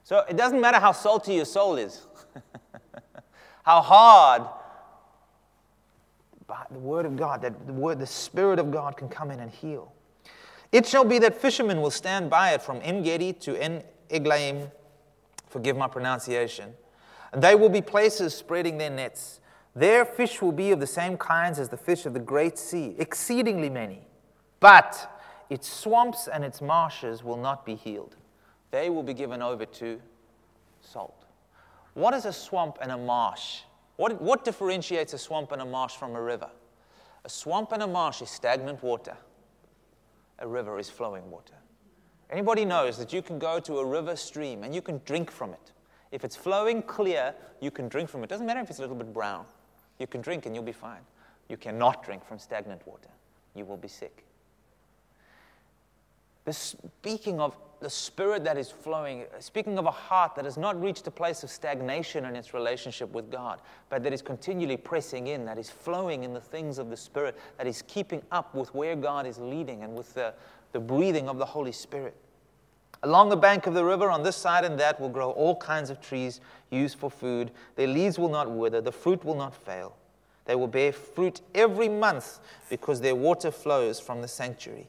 So 0.05 0.25
it 0.29 0.37
doesn't 0.37 0.61
matter 0.61 0.79
how 0.79 0.93
salty 0.93 1.35
your 1.35 1.45
soul 1.45 1.77
is, 1.77 2.07
how 3.63 3.81
hard, 3.81 4.43
but 6.47 6.67
the 6.71 6.79
Word 6.79 7.07
of 7.07 7.17
God, 7.17 7.43
that 7.43 7.67
the 7.67 7.73
Word, 7.73 7.99
the 7.99 8.07
Spirit 8.07 8.59
of 8.59 8.71
God 8.71 8.97
can 8.97 9.09
come 9.09 9.31
in 9.31 9.41
and 9.41 9.51
heal. 9.51 9.93
It 10.71 10.87
shall 10.87 11.05
be 11.05 11.19
that 11.21 11.41
fishermen 11.41 11.81
will 11.81 11.91
stand 11.91 12.31
by 12.31 12.53
it 12.53 12.63
from 12.63 12.81
En 12.83 13.03
Gedi 13.03 13.33
to 13.35 13.57
En 13.57 13.83
Eglaim, 14.11 14.71
forgive 15.49 15.77
my 15.77 15.87
pronunciation 15.87 16.75
and 17.33 17.43
they 17.43 17.55
will 17.55 17.69
be 17.69 17.81
places 17.81 18.35
spreading 18.35 18.79
their 18.79 18.91
nets. 18.91 19.41
Their 19.75 20.05
fish 20.05 20.43
will 20.43 20.53
be 20.53 20.71
of 20.71 20.81
the 20.81 20.87
same 20.87 21.17
kinds 21.17 21.59
as 21.59 21.71
the 21.71 21.79
fish 21.79 22.05
of 22.05 22.13
the 22.13 22.21
great 22.21 22.59
sea, 22.59 22.95
exceedingly 22.99 23.71
many. 23.71 24.03
But 24.61 25.11
its 25.49 25.69
swamps 25.69 26.29
and 26.29 26.45
its 26.45 26.61
marshes 26.61 27.25
will 27.25 27.39
not 27.39 27.65
be 27.65 27.75
healed. 27.75 28.17
They 28.71 28.91
will 28.91 29.03
be 29.03 29.15
given 29.15 29.41
over 29.41 29.65
to 29.65 30.01
salt. 30.83 31.25
What 31.95 32.15
is 32.15 32.25
a 32.25 32.33
swamp 32.33 32.79
and 32.81 32.91
a 32.91 32.97
marsh? 32.97 33.61
What, 33.97 34.21
what 34.21 34.45
differentiates 34.45 35.13
a 35.13 35.19
swamp 35.19 35.53
and 35.53 35.61
a 35.61 35.67
marsh 35.67 35.95
from 35.95 36.15
a 36.15 36.23
river? 36.23 36.51
A 37.25 37.29
swamp 37.29 37.73
and 37.73 37.83
a 37.83 37.87
marsh 37.87 38.23
is 38.23 38.31
stagnant 38.31 38.83
water. 38.83 39.17
A 40.39 40.49
river 40.49 40.79
is 40.79 40.89
flowing 40.91 41.31
water. 41.31 41.55
Anybody 42.31 42.65
knows 42.65 42.97
that 42.99 43.13
you 43.13 43.21
can 43.21 43.39
go 43.39 43.61
to 43.61 43.79
a 43.79 43.85
river 43.85 44.17
stream 44.17 44.65
and 44.65 44.75
you 44.75 44.81
can 44.81 45.01
drink 45.05 45.31
from 45.31 45.53
it. 45.53 45.73
If 46.11 46.25
it's 46.25 46.35
flowing 46.35 46.83
clear, 46.83 47.35
you 47.61 47.71
can 47.71 47.89
drink 47.89 48.09
from 48.09 48.25
it. 48.25 48.31
Doesn't 48.31 48.47
matter 48.47 48.61
if 48.61 48.71
it's 48.71 48.79
a 48.79 48.83
little 48.83 48.97
bit 48.97 49.13
brown. 49.13 49.45
You 49.99 50.07
can 50.07 50.21
drink 50.21 50.47
and 50.47 50.55
you'll 50.55 50.65
be 50.65 50.73
fine. 50.73 51.03
You 51.49 51.57
cannot 51.57 52.03
drink 52.03 52.25
from 52.25 52.39
stagnant 52.39 52.87
water. 52.87 53.11
You 53.55 53.67
will 53.67 53.77
be 53.77 53.89
sick. 53.89 54.25
The 56.45 56.53
speaking 56.53 57.41
of 57.41 57.57
the 57.83 57.91
spirit 57.91 58.45
that 58.45 58.57
is 58.57 58.71
flowing, 58.71 59.25
speaking 59.41 59.77
of 59.77 59.87
a 59.87 59.91
heart 59.91 60.37
that 60.37 60.45
has 60.45 60.57
not 60.57 60.81
reached 60.81 61.07
a 61.09 61.11
place 61.11 61.43
of 61.43 61.51
stagnation 61.51 62.25
in 62.25 62.37
its 62.37 62.55
relationship 62.55 63.13
with 63.13 63.31
God, 63.31 63.61
but 63.89 64.03
that 64.05 64.13
is 64.13 64.23
continually 64.23 64.77
pressing 64.77 65.27
in, 65.27 65.45
that 65.45 65.59
is 65.59 65.69
flowing 65.69 66.23
in 66.23 66.33
the 66.33 66.41
things 66.41 66.79
of 66.79 66.91
the 66.91 66.97
spirit, 66.97 67.37
that 67.59 67.67
is 67.67 67.83
keeping 67.83 68.23
up 68.31 68.55
with 68.55 68.73
where 68.75 68.95
God 68.95 69.27
is 69.27 69.39
leading 69.39 69.83
and 69.83 69.95
with 69.97 70.15
the, 70.15 70.33
the 70.71 70.81
breathing 70.81 71.29
of 71.29 71.39
the 71.39 71.45
Holy 71.45 71.73
Spirit. 71.73 72.15
Along 73.03 73.31
the 73.31 73.37
bank 73.37 73.67
of 73.67 73.75
the 73.75 73.85
river, 73.85 74.11
on 74.11 74.23
this 74.23 74.37
side 74.37 74.65
and 74.65 74.79
that, 74.79 75.01
will 75.01 75.09
grow 75.09 75.31
all 75.33 75.57
kinds 75.57 75.91
of 75.91 76.01
trees 76.01 76.41
used 76.71 76.99
for 76.99 77.11
food. 77.11 77.51
Their 77.75 77.89
leaves 77.89 78.17
will 78.17 78.29
not 78.29 78.49
wither, 78.49 78.81
the 78.81 78.93
fruit 78.93 79.25
will 79.25 79.35
not 79.35 79.55
fail. 79.55 79.97
They 80.45 80.55
will 80.55 80.69
bear 80.69 80.93
fruit 80.93 81.41
every 81.53 81.89
month 81.89 82.39
because 82.71 83.01
their 83.01 83.17
water 83.17 83.51
flows 83.51 83.99
from 83.99 84.23
the 84.23 84.29
sanctuary. 84.29 84.89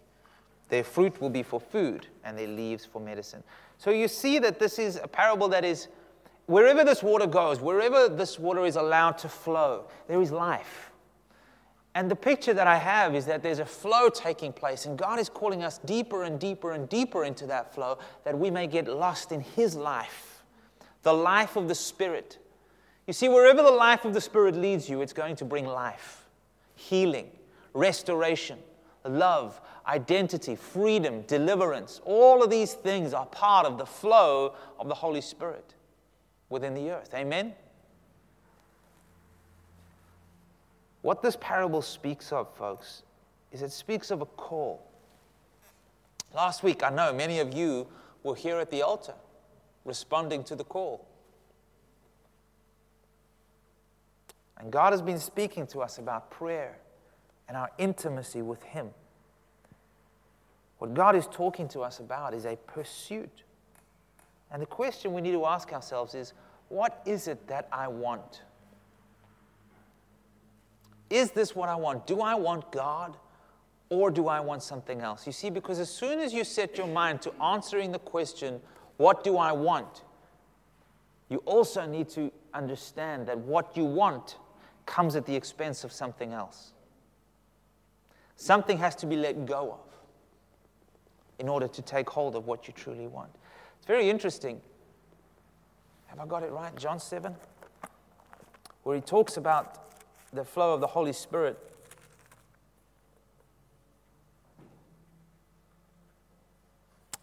Their 0.70 0.84
fruit 0.84 1.20
will 1.22 1.30
be 1.30 1.44
for 1.44 1.60
food 1.60 2.08
and 2.24 2.38
their 2.38 2.48
leaves 2.48 2.86
for 2.86 3.00
medicine. 3.00 3.44
So 3.78 3.92
you 3.92 4.08
see 4.08 4.40
that 4.40 4.60
this 4.60 4.80
is 4.80 5.00
a 5.02 5.08
parable 5.08 5.48
that 5.50 5.66
is 5.66 5.88
wherever 6.46 6.84
this 6.84 7.04
water 7.04 7.28
goes, 7.28 7.60
wherever 7.60 8.10
this 8.10 8.40
water 8.40 8.66
is 8.66 8.76
allowed 8.76 9.18
to 9.20 9.30
flow, 9.30 9.88
there 10.08 10.22
is 10.22 10.32
life. 10.32 10.92
And 11.96 12.10
the 12.10 12.16
picture 12.16 12.54
that 12.54 12.66
I 12.66 12.78
have 12.78 13.14
is 13.14 13.26
that 13.28 13.44
there's 13.44 13.60
a 13.60 13.66
flow 13.66 14.10
taking 14.10 14.52
place, 14.52 14.86
and 14.86 14.98
God 14.98 15.20
is 15.20 15.30
calling 15.30 15.64
us 15.64 15.78
deeper 15.80 16.24
and 16.24 16.40
deeper 16.40 16.72
and 16.72 16.90
deeper 16.90 17.24
into 17.24 17.46
that 17.48 17.74
flow 17.74 18.00
that 18.24 18.38
we 18.38 18.50
may 18.50 18.66
get 18.66 18.88
lost 18.88 19.32
in 19.32 19.42
His 19.42 19.76
life, 19.76 20.44
the 21.04 21.14
life 21.14 21.56
of 21.56 21.68
the 21.68 21.76
Spirit. 21.76 22.40
You 23.06 23.14
see, 23.14 23.30
wherever 23.30 23.62
the 23.62 23.72
life 23.72 24.06
of 24.06 24.14
the 24.14 24.22
Spirit 24.22 24.56
leads 24.56 24.90
you, 24.90 25.02
it's 25.02 25.14
going 25.14 25.36
to 25.36 25.46
bring 25.46 25.68
life, 25.68 26.26
healing, 26.76 27.30
restoration, 27.74 28.58
love, 29.04 29.62
identity, 29.88 30.56
freedom, 30.56 31.22
deliverance. 31.24 32.00
All 32.06 32.44
of 32.44 32.50
these 32.50 32.74
things 32.74 33.14
are 33.14 33.26
part 33.26 33.66
of 33.66 33.78
the 33.78 33.86
flow 33.86 34.54
of 34.80 34.88
the 34.88 34.96
Holy 34.96 35.22
Spirit 35.22 35.74
within 36.50 36.74
the 36.74 36.92
earth. 36.92 37.14
Amen? 37.14 37.54
What 41.02 41.22
this 41.22 41.38
parable 41.40 41.82
speaks 41.82 42.32
of, 42.32 42.54
folks, 42.56 43.04
is 43.52 43.62
it 43.62 43.72
speaks 43.72 44.10
of 44.10 44.22
a 44.22 44.26
call. 44.26 44.86
Last 46.34 46.64
week, 46.64 46.82
I 46.82 46.90
know 46.90 47.14
many 47.14 47.40
of 47.40 47.54
you 47.54 47.88
were 48.24 48.36
here 48.36 48.58
at 48.58 48.72
the 48.72 48.82
altar 48.82 49.14
responding 49.86 50.44
to 50.46 50.56
the 50.56 50.64
call. 50.64 51.06
And 54.58 54.72
God 54.72 54.94
has 54.94 55.02
been 55.02 55.20
speaking 55.20 55.68
to 55.68 55.82
us 55.82 55.98
about 55.98 56.32
prayer 56.32 56.78
and 57.50 57.58
our 57.58 57.70
intimacy 57.78 58.42
with 58.42 58.64
Him. 58.64 58.92
What 60.84 60.96
God 60.96 61.16
is 61.16 61.28
talking 61.28 61.70
to 61.70 61.80
us 61.80 62.00
about 62.00 62.34
is 62.34 62.44
a 62.44 62.58
pursuit. 62.68 63.44
And 64.52 64.62
the 64.62 64.66
question 64.66 65.14
we 65.14 65.22
need 65.22 65.32
to 65.32 65.46
ask 65.46 65.72
ourselves 65.72 66.14
is 66.14 66.34
what 66.68 67.02
is 67.06 67.30
it 67.30 67.48
that 67.48 67.70
I 67.72 67.88
want? 67.88 68.42
Is 71.10 71.32
this 71.32 71.56
what 71.56 71.70
I 71.70 71.76
want? 71.76 72.06
Do 72.06 72.20
I 72.20 72.36
want 72.36 72.70
God 72.74 73.16
or 73.88 74.12
do 74.12 74.28
I 74.28 74.42
want 74.42 74.62
something 74.62 75.00
else? 75.00 75.26
You 75.26 75.32
see, 75.32 75.50
because 75.50 75.80
as 75.80 75.90
soon 75.90 76.20
as 76.20 76.34
you 76.34 76.44
set 76.44 76.78
your 76.78 76.88
mind 76.88 77.22
to 77.22 77.34
answering 77.42 77.94
the 77.94 78.00
question, 78.00 78.60
What 78.98 79.24
do 79.24 79.38
I 79.38 79.54
want? 79.54 80.04
you 81.30 81.38
also 81.46 81.86
need 81.86 82.10
to 82.10 82.30
understand 82.54 83.28
that 83.28 83.38
what 83.38 83.78
you 83.78 83.86
want 83.86 84.36
comes 84.86 85.16
at 85.16 85.26
the 85.26 85.34
expense 85.38 85.86
of 85.86 85.94
something 85.94 86.34
else. 86.34 86.74
Something 88.36 88.80
has 88.80 88.98
to 88.98 89.06
be 89.06 89.16
let 89.16 89.46
go 89.46 89.80
of 89.80 89.93
in 91.40 91.50
order 91.50 91.68
to 91.68 91.82
take 91.82 92.10
hold 92.10 92.36
of 92.36 92.46
what 92.46 92.68
you 92.68 92.74
truly 92.74 93.08
want. 93.08 93.30
It's 93.78 93.88
very 93.88 94.10
interesting. 94.10 94.62
Have 96.08 96.20
I 96.20 96.26
got 96.26 96.44
it 96.44 96.52
right? 96.52 96.76
John 96.78 97.00
7, 97.00 97.36
where 98.84 98.96
he 98.96 99.02
talks 99.02 99.38
about 99.38 99.84
the 100.32 100.44
flow 100.44 100.74
of 100.74 100.82
the 100.82 100.88
Holy 100.88 101.14
Spirit. 101.14 101.58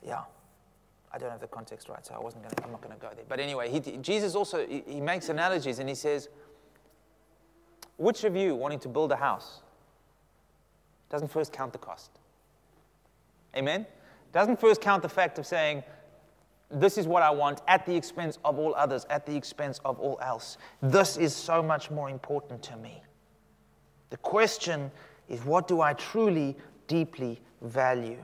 Yeah, 0.03 0.23
I 1.13 1.19
don't 1.19 1.31
have 1.31 1.41
the 1.41 1.47
context 1.47 1.89
right, 1.89 2.05
so 2.05 2.15
I 2.15 2.19
wasn't 2.19 2.45
going. 2.45 2.55
I'm 2.65 2.73
not 2.73 2.81
going 2.81 2.95
to 2.95 3.01
go 3.01 3.11
there. 3.15 3.25
But 3.29 3.41
anyway, 3.41 3.71
he, 3.71 3.81
Jesus 3.99 4.35
also 4.35 4.67
he, 4.67 4.83
he 4.87 5.01
makes 5.01 5.29
analogies, 5.29 5.79
and 5.79 5.89
he 5.89 5.95
says, 5.95 6.29
"Which 7.97 8.25
of 8.25 8.35
you 8.35 8.55
wanting 8.55 8.79
to 8.81 8.89
build 8.89 9.13
a 9.13 9.17
house 9.17 9.61
doesn't 11.11 11.29
first 11.29 11.53
count 11.53 11.73
the 11.73 11.79
cost?" 11.79 12.11
Amen. 13.57 13.87
Doesn't 14.33 14.61
first 14.61 14.81
count 14.81 15.03
the 15.03 15.09
fact 15.09 15.39
of 15.39 15.47
saying, 15.47 15.83
this 16.71 16.97
is 16.97 17.07
what 17.07 17.23
I 17.23 17.31
want 17.31 17.63
at 17.67 17.85
the 17.85 17.97
expense 17.97 18.39
of 18.45 18.59
all 18.59 18.75
others, 18.77 19.05
at 19.11 19.27
the 19.27 19.35
expense 19.35 19.81
of 19.85 19.99
all 19.99 20.19
else. 20.23 20.57
This 20.81 21.17
is 21.17 21.35
so 21.35 21.63
much 21.63 21.91
more 21.91 22.09
important 22.09 22.63
to 22.65 22.77
me. 22.77 23.03
The 24.11 24.17
question 24.19 24.91
is, 25.29 25.45
what 25.45 25.67
do 25.67 25.81
I 25.81 25.95
truly, 25.95 26.57
deeply 26.87 27.41
value? 27.61 28.23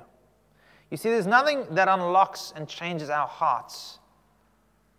You 0.90 0.96
see, 0.96 1.10
there's 1.10 1.26
nothing 1.26 1.66
that 1.72 1.88
unlocks 1.88 2.52
and 2.54 2.68
changes 2.68 3.10
our 3.10 3.26
hearts 3.26 3.98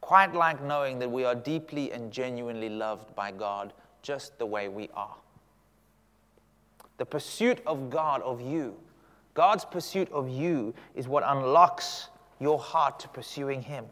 quite 0.02 0.34
like 0.34 0.64
knowing 0.64 1.00
that 1.00 1.12
we 1.12 1.26
are 1.26 1.36
deeply 1.36 1.92
and 1.92 2.12
genuinely 2.12 2.70
loved 2.70 3.14
by 3.16 3.32
God 3.32 3.74
just 4.02 4.38
the 4.40 4.46
way 4.46 4.70
we 4.70 4.90
are. 4.94 5.16
The 6.98 7.06
pursuit 7.06 7.62
of 7.66 7.90
God, 7.90 8.22
of 8.22 8.40
you, 8.40 8.78
God's 9.38 9.66
pursuit 9.66 10.12
of 10.12 10.28
you, 10.28 10.74
is 10.96 11.08
what 11.08 11.24
unlocks 11.24 12.08
your 12.40 12.58
heart 12.58 13.00
to 13.02 13.08
pursuing 13.10 13.62
Him. 13.62 13.86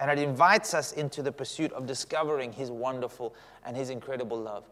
And 0.00 0.10
it 0.10 0.18
invites 0.18 0.72
us 0.72 0.92
into 0.92 1.22
the 1.22 1.30
pursuit 1.30 1.70
of 1.74 1.84
discovering 1.84 2.54
His 2.54 2.70
wonderful 2.70 3.34
and 3.66 3.76
His 3.76 3.90
incredible 3.90 4.40
love. 4.40 4.64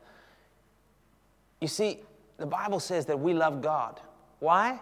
You 1.61 1.69
see, 1.69 1.99
the 2.39 2.47
Bible 2.47 2.81
says 2.81 3.05
that 3.05 3.21
we 3.21 3.35
love 3.35 3.61
God. 3.61 4.01
Why? 4.39 4.81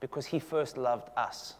Because 0.00 0.24
He 0.24 0.38
first 0.38 0.78
loved 0.78 1.10
us. 1.14 1.56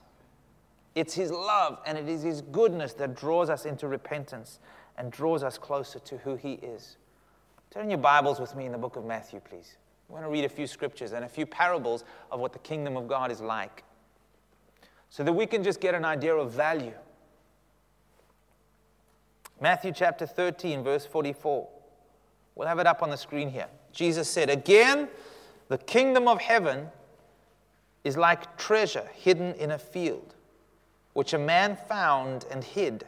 It's 0.95 1.13
His 1.13 1.31
love 1.31 1.81
and 1.85 1.99
it 1.99 2.09
is 2.09 2.23
His 2.23 2.41
goodness 2.41 2.95
that 2.95 3.15
draws 3.15 3.51
us 3.51 3.67
into 3.67 3.87
repentance 3.87 4.61
and 4.97 5.13
draws 5.13 5.43
us 5.43 5.59
closer 5.59 5.99
to 5.99 6.17
who 6.17 6.37
He 6.37 6.55
is, 6.55 6.97
Turn 7.71 7.91
your 7.91 7.99
Bibles 7.99 8.41
with 8.41 8.57
me 8.57 8.65
in 8.65 8.73
the 8.73 8.79
book 8.79 8.97
of 8.97 9.05
Matthew, 9.05 9.41
please. 9.41 9.77
I 10.09 10.13
want 10.13 10.25
to 10.25 10.31
read 10.31 10.45
a 10.45 10.49
few 10.49 10.67
scriptures 10.67 11.13
and 11.13 11.25
a 11.25 11.29
few 11.29 11.47
parables 11.47 12.05
of 12.31 12.41
what 12.41 12.53
the 12.53 12.59
kingdom 12.61 12.97
of 12.97 13.09
God 13.09 13.31
is 13.31 13.41
like 13.41 13.85
so 15.09 15.23
that 15.23 15.33
we 15.33 15.47
can 15.47 15.63
just 15.63 15.81
get 15.81 15.95
an 15.95 16.05
idea 16.05 16.35
of 16.35 16.51
value. 16.53 16.93
Matthew 19.61 19.93
chapter 19.93 20.27
13, 20.27 20.83
verse 20.83 21.07
44. 21.07 21.69
We'll 22.55 22.69
have 22.69 22.79
it 22.79 22.87
up 22.87 23.03
on 23.03 23.11
the 23.11 23.17
screen 23.17 23.49
here. 23.49 23.69
Jesus 23.93 24.29
said, 24.29 24.51
Again, 24.51 25.09
the 25.69 25.79
kingdom 25.79 26.29
of 26.29 26.41
heaven 26.41 26.89
is 28.03 28.17
like 28.17 28.59
treasure 28.59 29.09
hidden 29.15 29.55
in 29.55 29.71
a 29.71 29.79
field, 29.79 30.35
which 31.15 31.33
a 31.33 31.39
man 31.39 31.77
found 31.89 32.45
and 32.51 32.63
hid. 32.63 33.07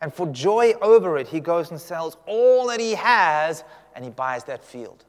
And 0.00 0.12
for 0.12 0.26
joy 0.26 0.74
over 0.82 1.16
it, 1.16 1.28
he 1.28 1.40
goes 1.40 1.70
and 1.70 1.80
sells 1.80 2.16
all 2.26 2.66
that 2.66 2.80
he 2.80 2.92
has 2.92 3.64
and 3.94 4.04
he 4.04 4.10
buys 4.10 4.44
that 4.44 4.62
field. 4.62 5.04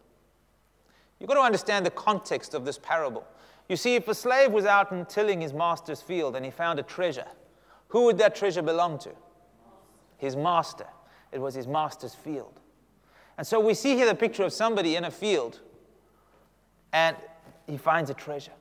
You've 1.19 1.27
got 1.27 1.35
to 1.35 1.41
understand 1.41 1.85
the 1.85 1.91
context 1.91 2.53
of 2.53 2.65
this 2.65 2.77
parable. 2.77 3.25
You 3.69 3.75
see, 3.75 3.95
if 3.95 4.07
a 4.07 4.13
slave 4.13 4.51
was 4.51 4.65
out 4.65 4.91
and 4.91 5.07
tilling 5.07 5.41
his 5.41 5.53
master's 5.53 6.01
field 6.01 6.35
and 6.35 6.45
he 6.45 6.51
found 6.51 6.79
a 6.79 6.83
treasure, 6.83 7.27
who 7.87 8.05
would 8.05 8.17
that 8.17 8.35
treasure 8.35 8.61
belong 8.61 8.99
to? 8.99 9.11
His 10.17 10.35
master. 10.35 10.87
It 11.31 11.39
was 11.39 11.55
his 11.55 11.67
master's 11.67 12.13
field. 12.13 12.59
And 13.37 13.45
so 13.45 13.59
we 13.59 13.73
see 13.73 13.95
here 13.95 14.05
the 14.05 14.15
picture 14.15 14.43
of 14.43 14.53
somebody 14.53 14.95
in 14.95 15.05
a 15.05 15.11
field 15.11 15.61
and 16.93 17.17
he 17.67 17.77
finds 17.77 18.09
a 18.09 18.13
treasure. 18.13 18.53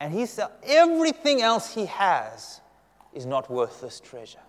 And 0.00 0.12
he 0.12 0.26
sells 0.26 0.50
everything 0.64 1.42
else 1.42 1.72
he 1.72 1.86
has 1.86 2.60
is 3.12 3.26
not 3.26 3.50
worth 3.50 3.80
this 3.80 4.00
treasure. 4.00 4.40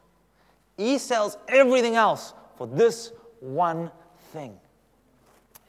He 0.78 0.98
sells 0.98 1.38
everything 1.48 1.96
else 1.96 2.34
for 2.58 2.66
this 2.66 3.12
one 3.40 3.92
thing. 4.32 4.58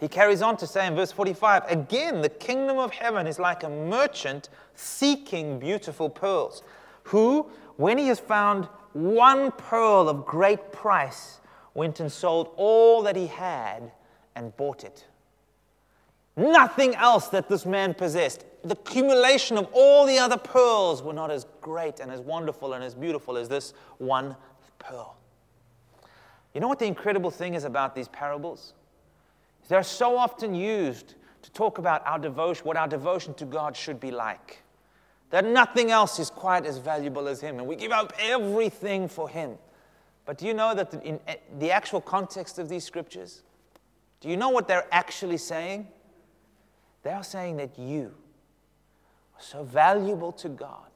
He 0.04 0.08
carries 0.08 0.42
on 0.42 0.58
to 0.58 0.66
say 0.66 0.86
in 0.86 0.94
verse 0.94 1.12
45 1.12 1.62
again, 1.66 2.20
the 2.20 2.28
kingdom 2.28 2.76
of 2.76 2.90
heaven 2.90 3.26
is 3.26 3.38
like 3.38 3.62
a 3.62 3.70
merchant 3.70 4.50
seeking 4.74 5.58
beautiful 5.58 6.10
pearls, 6.10 6.62
who, 7.04 7.50
when 7.76 7.96
he 7.96 8.08
has 8.08 8.20
found 8.20 8.66
one 8.92 9.50
pearl 9.52 10.10
of 10.10 10.26
great 10.26 10.72
price, 10.72 11.40
went 11.72 12.00
and 12.00 12.12
sold 12.12 12.50
all 12.56 13.00
that 13.04 13.16
he 13.16 13.28
had 13.28 13.92
and 14.36 14.54
bought 14.58 14.84
it. 14.84 15.06
Nothing 16.36 16.94
else 16.96 17.28
that 17.28 17.48
this 17.48 17.64
man 17.64 17.94
possessed. 17.94 18.44
The 18.62 18.74
accumulation 18.74 19.56
of 19.56 19.68
all 19.72 20.04
the 20.04 20.18
other 20.18 20.36
pearls 20.36 21.02
were 21.02 21.14
not 21.14 21.30
as 21.30 21.46
great 21.62 21.98
and 22.00 22.12
as 22.12 22.20
wonderful 22.20 22.74
and 22.74 22.84
as 22.84 22.94
beautiful 22.94 23.38
as 23.38 23.48
this 23.48 23.72
one 23.96 24.36
pearl. 24.78 25.16
You 26.52 26.60
know 26.60 26.68
what 26.68 26.78
the 26.78 26.84
incredible 26.84 27.30
thing 27.30 27.54
is 27.54 27.64
about 27.64 27.94
these 27.94 28.08
parables? 28.08 28.74
They're 29.68 29.82
so 29.82 30.16
often 30.16 30.54
used 30.54 31.14
to 31.42 31.50
talk 31.52 31.78
about 31.78 32.06
our 32.06 32.18
devotion, 32.18 32.66
what 32.66 32.76
our 32.76 32.88
devotion 32.88 33.34
to 33.34 33.44
God 33.44 33.76
should 33.76 34.00
be 34.00 34.10
like. 34.10 34.62
That 35.30 35.44
nothing 35.44 35.90
else 35.90 36.18
is 36.18 36.30
quite 36.30 36.66
as 36.66 36.78
valuable 36.78 37.28
as 37.28 37.40
Him, 37.40 37.58
and 37.58 37.66
we 37.66 37.76
give 37.76 37.92
up 37.92 38.12
everything 38.18 39.08
for 39.08 39.28
Him. 39.28 39.58
But 40.26 40.38
do 40.38 40.46
you 40.46 40.54
know 40.54 40.74
that 40.74 40.94
in 41.02 41.18
the 41.58 41.70
actual 41.70 42.00
context 42.00 42.58
of 42.58 42.68
these 42.68 42.84
scriptures, 42.84 43.42
do 44.20 44.28
you 44.28 44.36
know 44.36 44.50
what 44.50 44.68
they're 44.68 44.86
actually 44.92 45.38
saying? 45.38 45.88
They 47.02 47.10
are 47.10 47.24
saying 47.24 47.56
that 47.58 47.78
you 47.78 48.14
are 49.36 49.42
so 49.42 49.64
valuable 49.64 50.32
to 50.32 50.48
God 50.48 50.88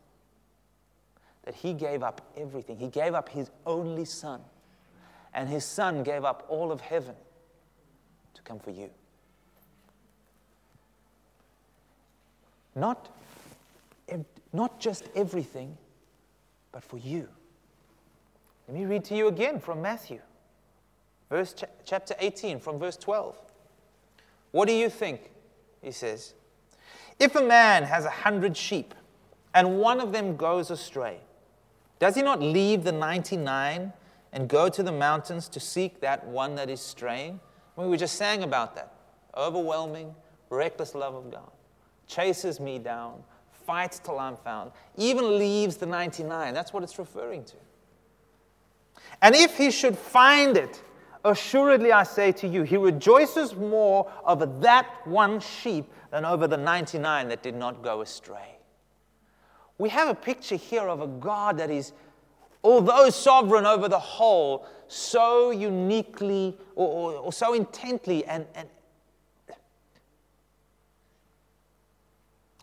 that 1.45 1.55
He 1.55 1.73
gave 1.73 2.03
up 2.03 2.21
everything. 2.37 2.79
He 2.79 2.89
gave 2.89 3.15
up 3.15 3.29
His 3.29 3.51
only 3.67 4.05
Son, 4.05 4.41
and 5.35 5.49
His 5.49 5.65
Son 5.65 6.03
gave 6.03 6.25
up 6.25 6.47
all 6.49 6.71
of 6.71 6.81
heaven 6.81 7.15
to 8.39 8.43
come 8.45 8.59
for 8.59 8.71
you. 8.71 8.89
Not, 12.75 13.09
not 14.53 14.79
just 14.81 15.09
everything, 15.15 15.77
but 16.71 16.85
for 16.85 16.99
you. 16.99 17.29
Let 18.69 18.77
me 18.77 18.85
read 18.85 19.05
to 19.07 19.17
you 19.17 19.29
again 19.29 19.59
from 19.59 19.83
Matthew, 19.83 20.21
verse 21.29 21.53
ch- 21.53 21.65
chapter 21.85 22.15
18, 22.21 22.61
from 22.61 22.79
verse 22.79 22.97
12. 22.97 23.37
What 24.53 24.69
do 24.69 24.75
you 24.75 24.89
think? 24.89 25.31
He 25.83 25.91
says, 25.91 26.35
If 27.19 27.35
a 27.35 27.43
man 27.43 27.83
has 27.83 28.05
a 28.05 28.11
hundred 28.11 28.57
sheep 28.57 28.95
and 29.55 29.79
one 29.79 30.01
of 30.01 30.13
them 30.13 30.37
goes 30.37 30.71
astray, 30.71 31.19
does 31.99 32.15
he 32.15 32.23
not 32.23 32.41
leave 32.41 32.85
the 32.85 32.93
99 32.93 33.93
and 34.33 34.49
go 34.49 34.69
to 34.69 34.83
the 34.83 34.93
mountains 34.93 35.49
to 35.49 35.59
seek 35.59 36.01
that 36.01 36.27
one 36.27 36.55
that 36.55 36.71
is 36.71 36.81
straying? 36.81 37.41
We 37.79 37.87
were 37.87 37.97
just 37.97 38.17
sang 38.17 38.43
about 38.43 38.75
that. 38.75 38.93
Overwhelming, 39.37 40.13
reckless 40.51 40.97
love 40.97 41.15
of 41.15 41.31
God. 41.31 41.51
Chases 42.09 42.59
me 42.59 42.81
down, 42.81 43.23
fights 43.67 44.01
till 44.01 44.19
I'm 44.19 44.37
found, 44.37 44.73
even 44.97 45.39
leaves 45.39 45.77
the 45.77 45.87
99. 45.87 46.55
That's 46.55 46.73
what 46.73 46.83
it's 46.83 46.99
referring 46.99 47.45
to. 47.45 47.55
And 49.23 49.35
if 49.35 49.57
he 49.57 49.71
should 49.71 49.97
find 49.97 50.57
it, 50.57 50.83
assuredly 51.25 51.93
I 51.93 52.03
say 52.03 52.33
to 52.33 52.49
you, 52.49 52.65
he 52.65 52.77
rejoices 52.77 53.55
more 53.55 54.11
over 54.27 54.47
that 54.61 54.87
one 55.05 55.39
sheep 55.39 55.85
than 56.11 56.25
over 56.25 56.49
the 56.49 56.57
99 56.57 57.29
that 57.29 57.45
did 57.45 57.55
not 57.55 57.83
go 57.83 58.01
astray. 58.01 58.57
We 59.79 59.91
have 59.91 60.09
a 60.09 60.15
picture 60.15 60.57
here 60.57 60.89
of 60.89 61.01
a 61.01 61.07
God 61.07 61.59
that 61.59 61.71
is 61.71 61.93
although 62.63 63.11
sovereign 63.11 63.67
over 63.67 63.89
the 63.89 63.99
whole, 63.99 64.67
so 64.89 65.51
uniquely 65.51 66.57
or, 66.75 66.89
or, 66.89 67.13
or 67.19 67.33
so 67.33 67.55
intently 67.55 68.25
and, 68.25 68.47
and 68.55 68.69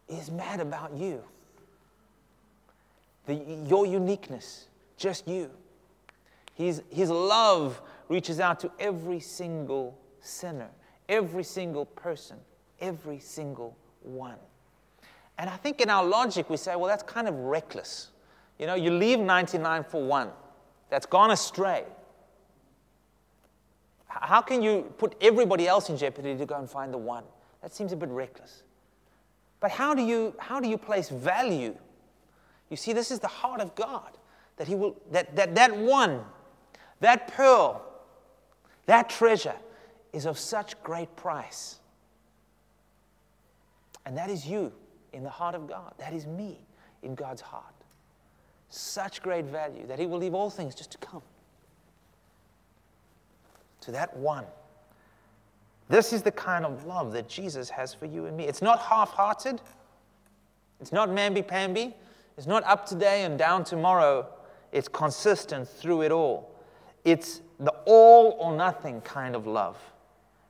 is 0.07 0.29
mad 0.31 0.59
about 0.59 0.93
you. 0.93 1.23
The, 3.25 3.35
your 3.67 3.85
uniqueness, 3.85 4.67
just 4.97 5.27
you. 5.27 5.49
His, 6.53 6.83
his 6.89 7.09
love 7.09 7.81
reaches 8.07 8.39
out 8.39 8.59
to 8.61 8.71
every 8.79 9.19
single 9.19 9.97
sinner, 10.21 10.69
every 11.09 11.43
single 11.43 11.85
person, 11.85 12.37
every 12.79 13.19
single 13.19 13.75
one. 14.03 14.37
And 15.37 15.49
I 15.49 15.57
think 15.57 15.81
in 15.81 15.89
our 15.89 16.05
logic, 16.05 16.49
we 16.49 16.57
say, 16.57 16.75
well, 16.75 16.87
that's 16.87 17.03
kind 17.03 17.27
of 17.27 17.35
reckless. 17.35 18.09
You 18.57 18.67
know, 18.67 18.75
you 18.75 18.91
leave 18.91 19.19
99 19.19 19.83
for 19.83 20.03
one 20.03 20.29
that's 20.89 21.05
gone 21.05 21.31
astray. 21.31 21.83
How 24.07 24.41
can 24.41 24.61
you 24.61 24.93
put 24.97 25.15
everybody 25.19 25.67
else 25.67 25.89
in 25.89 25.97
jeopardy 25.97 26.37
to 26.37 26.45
go 26.45 26.55
and 26.55 26.69
find 26.69 26.93
the 26.93 26.97
one? 26.97 27.23
That 27.61 27.73
seems 27.73 27.91
a 27.91 27.97
bit 27.97 28.09
reckless. 28.09 28.63
But 29.59 29.71
how 29.71 29.93
do 29.93 30.01
you, 30.01 30.33
how 30.37 30.59
do 30.59 30.69
you 30.69 30.77
place 30.77 31.09
value? 31.09 31.75
You 32.69 32.77
see, 32.77 32.93
this 32.93 33.11
is 33.11 33.19
the 33.19 33.27
heart 33.27 33.59
of 33.59 33.75
God 33.75 34.17
that 34.57 34.67
He 34.67 34.75
will, 34.75 34.95
that, 35.11 35.35
that, 35.35 35.55
that 35.55 35.75
one, 35.75 36.21
that 37.01 37.27
pearl, 37.27 37.83
that 38.85 39.09
treasure 39.09 39.55
is 40.13 40.25
of 40.25 40.39
such 40.39 40.81
great 40.81 41.13
price. 41.17 41.79
And 44.05 44.17
that 44.17 44.29
is 44.29 44.47
you 44.47 44.71
in 45.11 45.23
the 45.23 45.29
heart 45.29 45.55
of 45.55 45.67
God. 45.67 45.93
That 45.97 46.13
is 46.13 46.25
me 46.25 46.59
in 47.03 47.15
God's 47.15 47.41
heart 47.41 47.74
such 48.75 49.21
great 49.21 49.45
value 49.45 49.85
that 49.87 49.99
he 49.99 50.05
will 50.05 50.17
leave 50.17 50.33
all 50.33 50.49
things 50.49 50.75
just 50.75 50.91
to 50.91 50.97
come 50.97 51.21
to 53.81 53.91
that 53.91 54.15
one. 54.17 54.45
This 55.87 56.11
is 56.11 56.23
the 56.23 56.31
kind 56.31 56.65
of 56.65 56.85
love 56.85 57.13
that 57.13 57.29
Jesus 57.29 57.69
has 57.69 57.93
for 57.93 58.05
you 58.05 58.25
and 58.25 58.35
me. 58.35 58.45
It's 58.45 58.61
not 58.61 58.79
half 58.79 59.11
hearted, 59.11 59.61
it's 60.81 60.91
not 60.91 61.09
mamby 61.09 61.47
pamby, 61.47 61.93
it's 62.37 62.47
not 62.47 62.63
up 62.63 62.85
today 62.85 63.23
and 63.23 63.37
down 63.37 63.63
tomorrow. 63.63 64.27
It's 64.71 64.87
consistent 64.87 65.69
through 65.69 66.01
it 66.01 66.11
all. 66.11 66.53
It's 67.05 67.41
the 67.59 67.73
all 67.85 68.35
or 68.39 68.55
nothing 68.55 68.99
kind 69.01 69.35
of 69.35 69.47
love. 69.47 69.77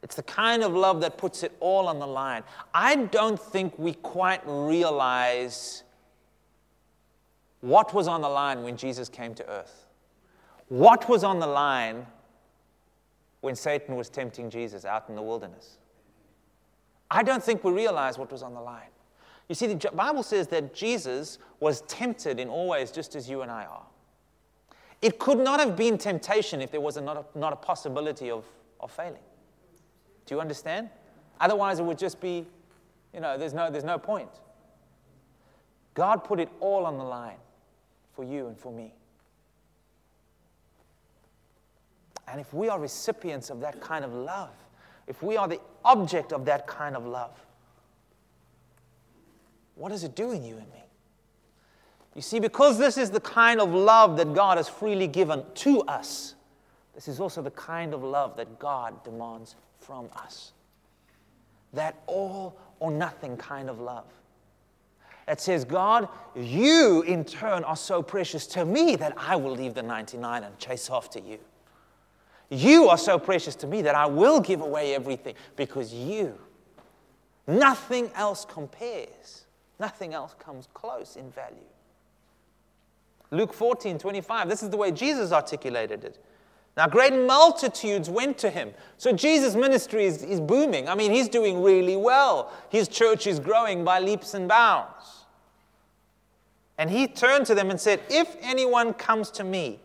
It's 0.01 0.15
the 0.15 0.23
kind 0.23 0.63
of 0.63 0.73
love 0.73 1.01
that 1.01 1.17
puts 1.17 1.43
it 1.43 1.51
all 1.59 1.87
on 1.87 1.99
the 1.99 2.07
line. 2.07 2.43
I 2.73 2.95
don't 2.95 3.39
think 3.39 3.77
we 3.77 3.93
quite 3.93 4.41
realize 4.45 5.83
what 7.65 7.95
was 7.95 8.07
on 8.07 8.21
the 8.21 8.29
line 8.29 8.61
when 8.61 8.77
Jesus 8.77 9.09
came 9.09 9.33
to 9.33 9.49
earth? 9.49 9.87
What 10.67 11.09
was 11.09 11.23
on 11.23 11.39
the 11.39 11.47
line 11.47 12.05
when 13.41 13.55
Satan 13.55 13.95
was 13.95 14.07
tempting 14.07 14.51
Jesus 14.51 14.85
out 14.85 15.09
in 15.09 15.15
the 15.15 15.21
wilderness? 15.23 15.77
I 17.09 17.23
don't 17.23 17.43
think 17.43 17.63
we 17.63 17.71
realize 17.71 18.19
what 18.19 18.31
was 18.31 18.43
on 18.43 18.53
the 18.53 18.61
line. 18.61 18.89
You 19.49 19.55
see, 19.55 19.65
the 19.65 19.89
Bible 19.95 20.21
says 20.21 20.47
that 20.49 20.75
Jesus 20.75 21.39
was 21.59 21.81
tempted 21.81 22.39
in 22.39 22.49
all 22.49 22.67
ways, 22.67 22.91
just 22.91 23.15
as 23.15 23.27
you 23.27 23.41
and 23.41 23.49
I 23.49 23.65
are. 23.65 23.85
It 25.01 25.17
could 25.17 25.39
not 25.39 25.59
have 25.59 25.75
been 25.75 25.97
temptation 25.97 26.61
if 26.61 26.69
there 26.69 26.81
was 26.81 26.97
a 26.97 27.01
not, 27.01 27.17
a, 27.17 27.39
not 27.39 27.51
a 27.51 27.55
possibility 27.55 28.29
of, 28.29 28.45
of 28.79 28.91
failing. 28.91 29.23
Do 30.27 30.35
you 30.35 30.41
understand? 30.41 30.91
Otherwise, 31.39 31.79
it 31.79 31.83
would 31.83 31.97
just 31.97 32.21
be, 32.21 32.45
you 33.11 33.21
know, 33.21 33.39
there's 33.39 33.55
no, 33.55 33.71
there's 33.71 33.83
no 33.83 33.97
point. 33.97 34.29
God 35.95 36.23
put 36.23 36.39
it 36.39 36.49
all 36.59 36.85
on 36.85 36.99
the 36.99 37.03
line 37.03 37.37
for 38.15 38.23
you 38.23 38.47
and 38.47 38.57
for 38.57 38.71
me. 38.71 38.93
And 42.27 42.41
if 42.41 42.53
we 42.53 42.69
are 42.69 42.79
recipients 42.79 43.49
of 43.49 43.59
that 43.61 43.79
kind 43.81 44.03
of 44.03 44.13
love, 44.13 44.55
if 45.07 45.21
we 45.21 45.37
are 45.37 45.47
the 45.47 45.59
object 45.83 46.33
of 46.33 46.45
that 46.45 46.65
kind 46.65 46.95
of 46.95 47.05
love, 47.05 47.39
what 49.75 49.89
does 49.89 50.03
it 50.03 50.15
do 50.15 50.31
in 50.31 50.43
you 50.43 50.57
and 50.57 50.71
me? 50.71 50.83
You 52.15 52.21
see, 52.21 52.39
because 52.39 52.79
this 52.79 52.97
is 52.97 53.11
the 53.11 53.19
kind 53.19 53.59
of 53.59 53.73
love 53.73 54.17
that 54.17 54.33
God 54.33 54.57
has 54.57 54.69
freely 54.69 55.07
given 55.07 55.43
to 55.55 55.81
us, 55.81 56.35
this 56.95 57.09
is 57.09 57.19
also 57.19 57.41
the 57.41 57.51
kind 57.51 57.93
of 57.93 58.03
love 58.03 58.37
that 58.37 58.57
God 58.57 59.03
demands 59.03 59.55
from 59.79 60.07
us. 60.15 60.53
That 61.73 62.01
all 62.07 62.57
or 62.79 62.89
nothing 62.89 63.35
kind 63.35 63.69
of 63.69 63.81
love. 63.81 64.05
That 65.25 65.41
says, 65.41 65.65
God, 65.65 66.07
you 66.35 67.01
in 67.01 67.25
turn 67.25 67.63
are 67.63 67.75
so 67.75 68.03
precious 68.03 68.45
to 68.47 68.65
me 68.65 68.95
that 68.97 69.13
I 69.17 69.35
will 69.35 69.53
leave 69.53 69.73
the 69.73 69.83
99 69.83 70.43
and 70.43 70.57
chase 70.59 70.89
after 70.91 71.19
you. 71.19 71.39
You 72.49 72.89
are 72.89 72.97
so 72.97 73.17
precious 73.17 73.55
to 73.57 73.67
me 73.67 73.81
that 73.81 73.95
I 73.95 74.05
will 74.05 74.39
give 74.39 74.61
away 74.61 74.93
everything 74.93 75.33
because 75.55 75.93
you, 75.93 76.37
nothing 77.47 78.11
else 78.13 78.45
compares. 78.45 79.45
Nothing 79.79 80.13
else 80.13 80.35
comes 80.39 80.67
close 80.73 81.15
in 81.15 81.29
value. 81.31 81.57
Luke 83.31 83.53
14, 83.53 83.97
25, 83.97 84.47
this 84.47 84.63
is 84.63 84.69
the 84.69 84.77
way 84.77 84.91
Jesus 84.91 85.31
articulated 85.31 86.03
it. 86.03 86.23
Now, 86.77 86.87
great 86.87 87.13
multitudes 87.13 88.09
went 88.09 88.37
to 88.39 88.49
him. 88.49 88.73
So, 88.97 89.13
Jesus' 89.13 89.55
ministry 89.55 90.05
is, 90.05 90.23
is 90.23 90.41
booming. 90.41 90.89
I 90.89 90.95
mean, 90.95 91.11
he's 91.11 91.29
doing 91.29 91.63
really 91.63 91.95
well. 91.95 92.51
His 92.69 92.89
church 92.89 93.27
is 93.27 93.39
growing 93.39 93.85
by 93.85 93.99
leaps 93.99 94.33
and 94.33 94.47
bounds. 94.47 95.14
And 96.77 96.89
he 96.89 97.07
turned 97.07 97.45
to 97.47 97.55
them 97.55 97.69
and 97.69 97.79
said, 97.79 98.01
If 98.09 98.35
anyone 98.41 98.93
comes 98.93 99.31
to 99.31 99.43
me 99.43 99.79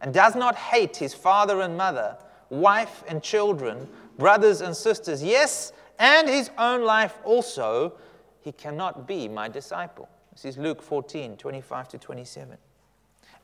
and 0.00 0.14
does 0.14 0.34
not 0.34 0.56
hate 0.56 0.96
his 0.96 1.14
father 1.14 1.60
and 1.60 1.76
mother, 1.76 2.16
wife 2.48 3.04
and 3.08 3.22
children, 3.22 3.88
brothers 4.18 4.60
and 4.60 4.74
sisters, 4.74 5.22
yes, 5.22 5.72
and 5.98 6.28
his 6.28 6.50
own 6.56 6.84
life 6.84 7.18
also, 7.24 7.94
he 8.40 8.52
cannot 8.52 9.06
be 9.06 9.28
my 9.28 9.48
disciple. 9.48 10.08
This 10.32 10.44
is 10.44 10.58
Luke 10.58 10.80
14, 10.80 11.36
25 11.36 11.88
to 11.88 11.98
27. 11.98 12.56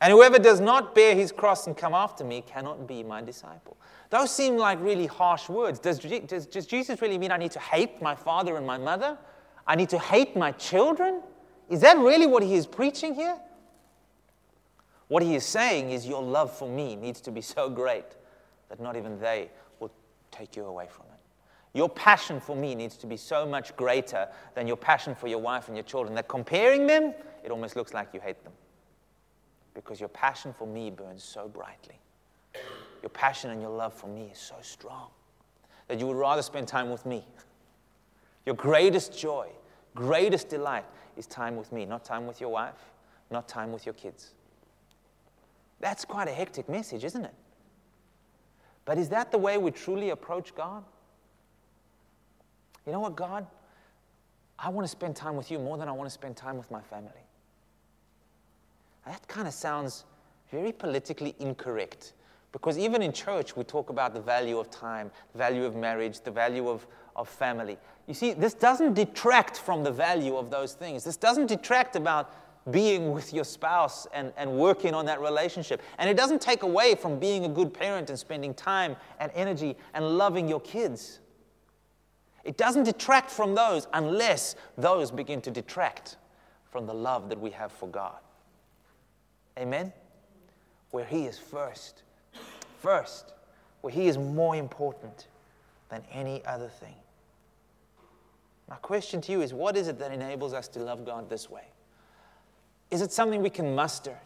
And 0.01 0.13
whoever 0.13 0.39
does 0.39 0.61
not 0.61 0.95
bear 0.95 1.15
his 1.15 1.33
cross 1.33 1.67
and 1.67 1.77
come 1.77 1.95
after 1.95 2.25
me 2.25 2.43
cannot 2.43 2.87
be 2.87 3.03
my 3.03 3.23
disciple. 3.23 3.77
Those 4.11 4.31
seem 4.31 4.57
like 4.57 4.81
really 4.81 5.07
harsh 5.07 5.49
words. 5.49 5.79
Does, 5.79 5.99
does, 5.99 6.47
does, 6.47 6.67
Jesus 6.67 7.01
really 7.01 7.19
mean 7.19 7.33
I 7.33 7.39
need 7.39 7.53
to 7.53 7.61
hate 7.61 8.01
my 8.03 8.15
father 8.15 8.57
and 8.57 8.67
my 8.67 8.79
mother? 8.79 9.19
I 9.67 9.75
need 9.75 9.89
to 9.91 9.99
hate 9.99 10.37
my 10.37 10.53
children? 10.53 11.23
Is 11.69 11.81
that 11.81 11.99
really 11.99 12.27
what 12.27 12.43
he 12.43 12.55
is 12.55 12.67
preaching 12.67 13.15
here? 13.15 13.37
What 15.09 15.23
he 15.23 15.35
is 15.35 15.45
saying 15.45 15.91
is 15.91 16.07
your 16.07 16.23
love 16.23 16.57
for 16.57 16.69
me 16.69 16.97
needs 16.97 17.21
to 17.23 17.31
be 17.31 17.41
so 17.41 17.69
great 17.69 18.05
that 18.69 18.81
not 18.81 18.97
even 18.97 19.19
they 19.21 19.51
will 19.79 19.93
take 20.31 20.57
you 20.57 20.65
away 20.65 20.87
from 20.91 21.07
it. 21.07 21.79
Your 21.79 21.89
passion 21.89 22.41
for 22.41 22.57
me 22.57 22.75
needs 22.75 22.97
to 22.99 23.07
be 23.07 23.17
so 23.17 23.47
much 23.47 23.77
greater 23.77 24.29
than 24.55 24.67
your 24.67 24.77
passion 24.77 25.15
for 25.15 25.29
your 25.29 25.39
wife 25.39 25.69
and 25.69 25.77
your 25.77 25.85
children 25.85 26.15
that 26.15 26.27
comparing 26.27 26.87
them, 26.87 27.15
it 27.45 27.51
almost 27.51 27.77
looks 27.77 27.93
like 27.95 28.09
you 28.15 28.21
hate 28.21 28.43
them 28.43 28.53
because 29.75 30.01
your 30.01 30.09
passion 30.09 30.55
for 30.57 30.67
me 30.67 30.91
burns 30.91 31.23
so 31.23 31.49
brightly. 31.49 32.01
Your 33.03 33.11
passion 33.11 33.51
and 33.51 33.61
your 33.61 33.71
love 33.71 33.93
for 33.93 34.09
me 34.09 34.31
is 34.33 34.39
so 34.39 34.57
strong 34.63 35.09
that 35.87 36.01
you 36.01 36.07
would 36.07 36.17
rather 36.17 36.43
spend 36.43 36.67
time 36.67 36.91
with 36.91 37.05
me. 37.05 37.25
Your 38.47 38.55
greatest 38.55 39.17
joy, 39.17 39.49
greatest 39.95 40.49
delight 40.49 40.87
is 41.17 41.27
time 41.27 41.57
with 41.57 41.73
me, 41.73 41.85
not 41.85 42.05
time 42.05 42.27
with 42.27 42.41
your 42.41 42.51
wife, 42.51 42.93
not 43.31 43.49
time 43.49 43.73
with 43.73 43.87
your 43.87 43.95
kids. 43.95 44.33
That's 45.81 46.05
quite 46.05 46.29
a 46.29 46.33
hectic 46.33 46.69
message, 46.69 47.05
isn't 47.05 47.25
it? 47.25 47.35
But 48.85 48.99
is 48.99 49.09
that 49.11 49.33
the 49.33 49.39
way 49.39 49.59
we 49.59 49.71
truly 49.71 50.11
approach 50.11 50.55
God? 50.55 50.85
You 52.87 52.93
know 52.93 53.01
what, 53.01 53.17
God? 53.17 53.47
I 54.59 54.71
want 54.71 54.85
to 54.85 54.91
spend 54.91 55.17
time 55.17 55.37
with 55.37 55.51
you 55.51 55.59
more 55.59 55.77
than 55.77 55.89
I 55.89 55.93
want 55.93 56.09
to 56.09 56.15
spend 56.15 56.37
time 56.37 56.57
with 56.57 56.71
my 56.71 56.81
family. 56.81 57.11
That 59.05 59.27
kind 59.29 59.47
of 59.47 59.55
sounds 59.55 60.05
very 60.51 60.73
politically 60.73 61.35
incorrect 61.39 62.13
because 62.53 62.79
even 62.79 63.03
in 63.03 63.13
church, 63.13 63.55
we 63.57 63.65
talk 63.65 63.91
about 63.91 64.15
the 64.15 64.21
value 64.21 64.59
of 64.59 64.71
time, 64.71 65.11
the 65.33 65.39
value 65.39 65.65
of 65.65 65.77
marriage, 65.77 66.21
the 66.21 66.31
value 66.31 66.69
of, 66.69 66.87
of 67.17 67.29
family. 67.29 67.79
You 68.07 68.15
see, 68.15 68.33
this 68.35 68.55
doesn't 68.55 68.95
detract 68.95 69.59
from 69.59 69.83
the 69.83 69.91
value 69.91 70.37
of 70.37 70.51
those 70.51 70.75
things. 70.75 71.03
This 71.03 71.17
doesn't 71.17 71.47
detract 71.47 71.97
about 71.97 72.33
being 72.71 73.13
with 73.13 73.33
your 73.33 73.45
spouse 73.45 74.07
and, 74.13 74.33
and 74.37 74.51
working 74.53 74.95
on 74.95 75.07
that 75.07 75.21
relationship. 75.21 75.83
And 75.99 76.11
it 76.11 76.17
doesn't 76.17 76.41
take 76.41 76.63
away 76.63 76.95
from 76.95 77.19
being 77.19 77.45
a 77.45 77.49
good 77.49 77.73
parent 77.73 78.11
and 78.11 78.19
spending 78.19 78.55
time 78.55 78.97
and 79.19 79.33
energy 79.35 79.77
and 79.95 80.19
loving 80.19 80.49
your 80.49 80.61
kids. 80.61 81.21
It 82.45 82.57
doesn't 82.57 82.85
detract 82.85 83.31
from 83.31 83.55
those 83.55 83.89
unless 83.93 84.55
those 84.77 85.11
begin 85.11 85.41
to 85.43 85.51
detract 85.51 86.17
from 86.71 86.87
the 86.87 86.95
love 86.95 87.29
that 87.29 87.41
we 87.41 87.51
have 87.51 87.73
for 87.73 87.89
God. 87.89 88.19
Amen? 89.59 89.93
Where 90.91 91.05
He 91.05 91.25
is 91.25 91.39
first. 91.39 92.03
First. 92.79 93.33
Where 93.81 93.93
He 93.93 94.07
is 94.07 94.19
more 94.19 94.55
important 94.55 95.29
than 95.89 96.03
any 96.13 96.45
other 96.45 96.69
thing. 96.69 96.95
My 98.69 98.77
question 98.77 99.21
to 99.23 99.33
you 99.33 99.43
is 99.43 99.55
what 99.55 99.77
is 99.77 99.89
it 99.89 99.99
that 99.99 100.13
enables 100.13 100.53
us 100.53 100.69
to 100.69 100.81
love 100.81 101.05
God 101.05 101.31
this 101.31 101.49
way? 101.49 101.65
Is 102.91 103.01
it 103.01 103.13
something 103.13 103.43
we 103.43 103.51
can 103.51 103.75
muster? 103.75 104.17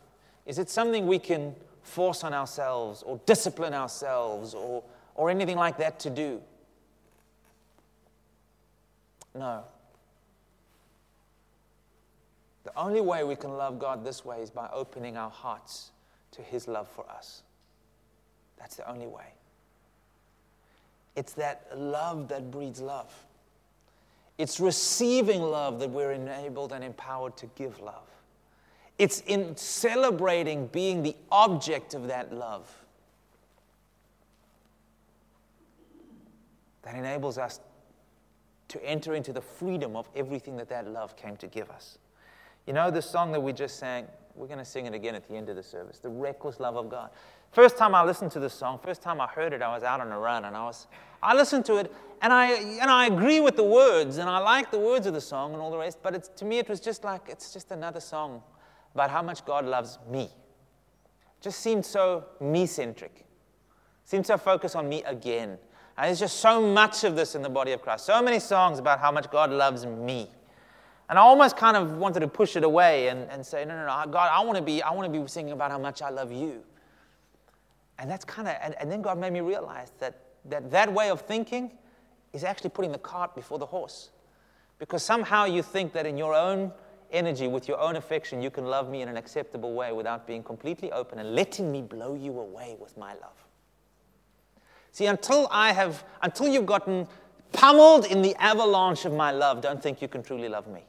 Is 0.47 0.59
it 0.59 0.71
something 0.71 1.07
we 1.07 1.19
can 1.19 1.55
force 1.83 2.25
on 2.25 2.35
ourselves 2.35 3.03
or 3.03 3.21
discipline 3.27 3.75
ourselves 3.75 4.55
or, 4.55 4.83
or 5.15 5.31
anything 5.31 5.57
like 5.57 5.79
that 5.79 5.99
to 6.01 6.11
do? 6.11 6.41
No. 9.35 9.65
The 12.65 12.73
only 12.77 13.01
way 13.01 13.25
we 13.25 13.37
can 13.37 13.57
love 13.57 13.79
God 13.79 14.05
this 14.05 14.25
way 14.25 14.43
is 14.43 14.51
by 14.51 14.69
opening 14.73 15.17
our 15.17 15.31
hearts 15.31 15.93
to 16.33 16.43
His 16.43 16.69
love 16.69 16.89
for 16.89 17.09
us. 17.11 17.43
That's 18.59 18.77
the 18.77 18.89
only 18.91 19.07
way. 19.07 19.35
It's 21.17 21.33
that 21.35 21.67
love 21.77 22.29
that 22.29 22.51
breeds 22.51 22.81
love. 22.81 23.13
It's 24.41 24.59
receiving 24.59 25.43
love 25.43 25.81
that 25.81 25.91
we're 25.91 26.13
enabled 26.13 26.73
and 26.73 26.83
empowered 26.83 27.37
to 27.37 27.47
give 27.57 27.79
love. 27.79 28.09
It's 28.97 29.21
in 29.27 29.55
celebrating 29.55 30.67
being 30.69 31.03
the 31.03 31.15
object 31.31 31.93
of 31.93 32.07
that 32.07 32.33
love 32.33 32.67
that 36.81 36.95
enables 36.95 37.37
us 37.37 37.61
to 38.69 38.83
enter 38.83 39.13
into 39.13 39.35
the 39.35 39.43
freedom 39.43 39.95
of 39.95 40.09
everything 40.17 40.57
that 40.57 40.71
that 40.71 40.89
love 40.89 41.17
came 41.19 41.37
to 41.37 41.47
give 41.47 41.69
us. 41.69 41.99
You 42.67 42.73
know 42.73 42.91
the 42.91 43.03
song 43.03 43.33
that 43.33 43.43
we 43.43 43.53
just 43.53 43.79
sang? 43.79 44.07
We're 44.35 44.47
going 44.47 44.59
to 44.59 44.65
sing 44.65 44.87
it 44.87 44.95
again 44.95 45.15
at 45.15 45.29
the 45.29 45.35
end 45.35 45.49
of 45.49 45.57
the 45.57 45.63
service 45.63 45.99
The 45.99 46.09
Reckless 46.09 46.61
Love 46.61 46.77
of 46.77 46.89
God. 46.89 47.11
First 47.53 47.77
time 47.77 47.95
I 47.95 48.05
listened 48.05 48.31
to 48.33 48.41
the 48.41 48.51
song, 48.51 48.79
first 48.83 49.03
time 49.03 49.21
I 49.21 49.27
heard 49.27 49.53
it, 49.53 49.61
I 49.61 49.75
was 49.75 49.83
out 49.83 50.01
on 50.01 50.13
a 50.13 50.19
run 50.19 50.45
and 50.45 50.57
I 50.57 50.65
was, 50.65 50.87
I 51.23 51.35
listened 51.35 51.65
to 51.67 51.77
it 51.77 51.93
and 52.23 52.33
I, 52.33 52.53
and 52.53 52.91
I 52.91 53.07
agree 53.07 53.41
with 53.41 53.57
the 53.57 53.65
words 53.65 54.19
and 54.19 54.31
I 54.31 54.39
like 54.39 54.71
the 54.71 54.79
words 54.79 55.07
of 55.07 55.15
the 55.15 55.21
song 55.21 55.53
and 55.53 55.61
all 55.61 55.71
the 55.71 55.79
rest, 55.79 55.99
but 56.03 56.15
it's, 56.15 56.29
to 56.37 56.45
me 56.45 56.59
it 56.59 56.69
was 56.69 56.79
just 56.79 57.03
like, 57.03 57.23
it's 57.29 57.53
just 57.53 57.73
another 57.73 58.01
song 58.01 58.43
about 58.95 59.11
how 59.11 59.23
much 59.23 59.45
God 59.45 59.65
loves 59.65 59.99
me. 60.09 60.25
It 60.25 61.43
just 61.43 61.61
seemed 61.61 61.85
so 61.85 62.25
me 62.41 62.67
centric, 62.67 63.27
seemed 64.05 64.27
so 64.27 64.39
focused 64.39 64.77
on 64.77 64.89
me 64.89 65.03
again. 65.05 65.59
And 65.99 66.07
there's 66.07 66.21
just 66.21 66.39
so 66.39 66.63
much 66.63 67.05
of 67.05 67.17
this 67.17 67.35
in 67.35 67.43
the 67.43 67.51
body 67.51 67.73
of 67.73 67.83
Christ, 67.83 68.07
so 68.07 68.23
many 68.23 68.39
songs 68.39 68.79
about 68.79 69.01
how 69.01 69.11
much 69.11 69.31
God 69.31 69.51
loves 69.51 69.85
me. 69.85 70.31
And 71.11 71.19
I 71.19 71.23
almost 71.23 71.57
kind 71.57 71.77
of 71.77 71.97
wanted 71.97 72.21
to 72.21 72.29
push 72.29 72.55
it 72.55 72.63
away 72.63 73.09
and, 73.09 73.29
and 73.31 73.45
say, 73.45 73.65
no, 73.65 73.75
no, 73.75 73.85
no, 73.85 74.13
God, 74.13 74.31
I 74.33 74.45
want 74.45 74.57
to 74.59 74.63
be, 74.63 74.81
I 74.81 74.93
want 74.93 75.13
to 75.13 75.21
be 75.21 75.27
singing 75.27 75.53
about 75.53 75.73
how 75.73 75.79
much 75.79 76.03
I 76.03 76.09
love 76.09 76.31
you. 76.31 76.63
And 77.99 78.09
that's 78.09 78.25
kind 78.25 78.47
of, 78.47 78.55
and, 78.63 78.77
and 78.79 78.89
then 78.89 79.03
God 79.03 79.19
made 79.19 79.33
me 79.33 79.41
realize 79.41 79.91
that, 79.99 80.21
that 80.45 80.71
that 80.71 80.93
way 80.93 81.11
of 81.11 81.23
thinking 81.23 81.73
is 82.33 82.45
actually 82.45 82.71
putting 82.71 82.93
the 82.93 82.99
cart 82.99 83.35
before 83.35 83.59
the 83.59 83.67
horse. 83.67 84.11
Because 84.79 85.03
somehow 85.03 85.47
you 85.47 85.63
think 85.63 85.93
that 85.95 86.07
in 86.07 86.17
your 86.17 86.33
own 86.33 86.71
energy, 87.11 87.49
with 87.49 87.67
your 87.67 87.81
own 87.81 87.97
affection, 87.97 88.41
you 88.41 88.51
can 88.53 88.67
love 88.67 88.89
me 88.89 89.03
in 89.03 89.09
an 89.09 89.17
acceptable 89.17 89.75
way 89.75 89.91
without 89.91 90.29
being 90.29 90.45
completely 90.45 90.93
open 90.93 91.19
and 91.19 91.35
letting 91.35 91.73
me 91.73 91.83
blow 91.83 92.15
you 92.15 92.39
away 92.39 92.77
with 92.79 92.97
my 92.97 93.15
love. 93.15 93.45
See, 94.93 95.07
until 95.07 95.49
I 95.51 95.73
have, 95.73 96.05
until 96.23 96.47
you've 96.47 96.67
gotten 96.67 97.09
pummeled 97.51 98.05
in 98.05 98.23
the 98.23 98.37
avalanche 98.37 99.07
of 99.07 99.13
my 99.13 99.33
love, 99.33 99.61
don't 99.61 99.83
think 99.83 100.01
you 100.01 100.07
can 100.07 100.23
truly 100.23 100.49
love 100.49 100.69
me 100.69 100.85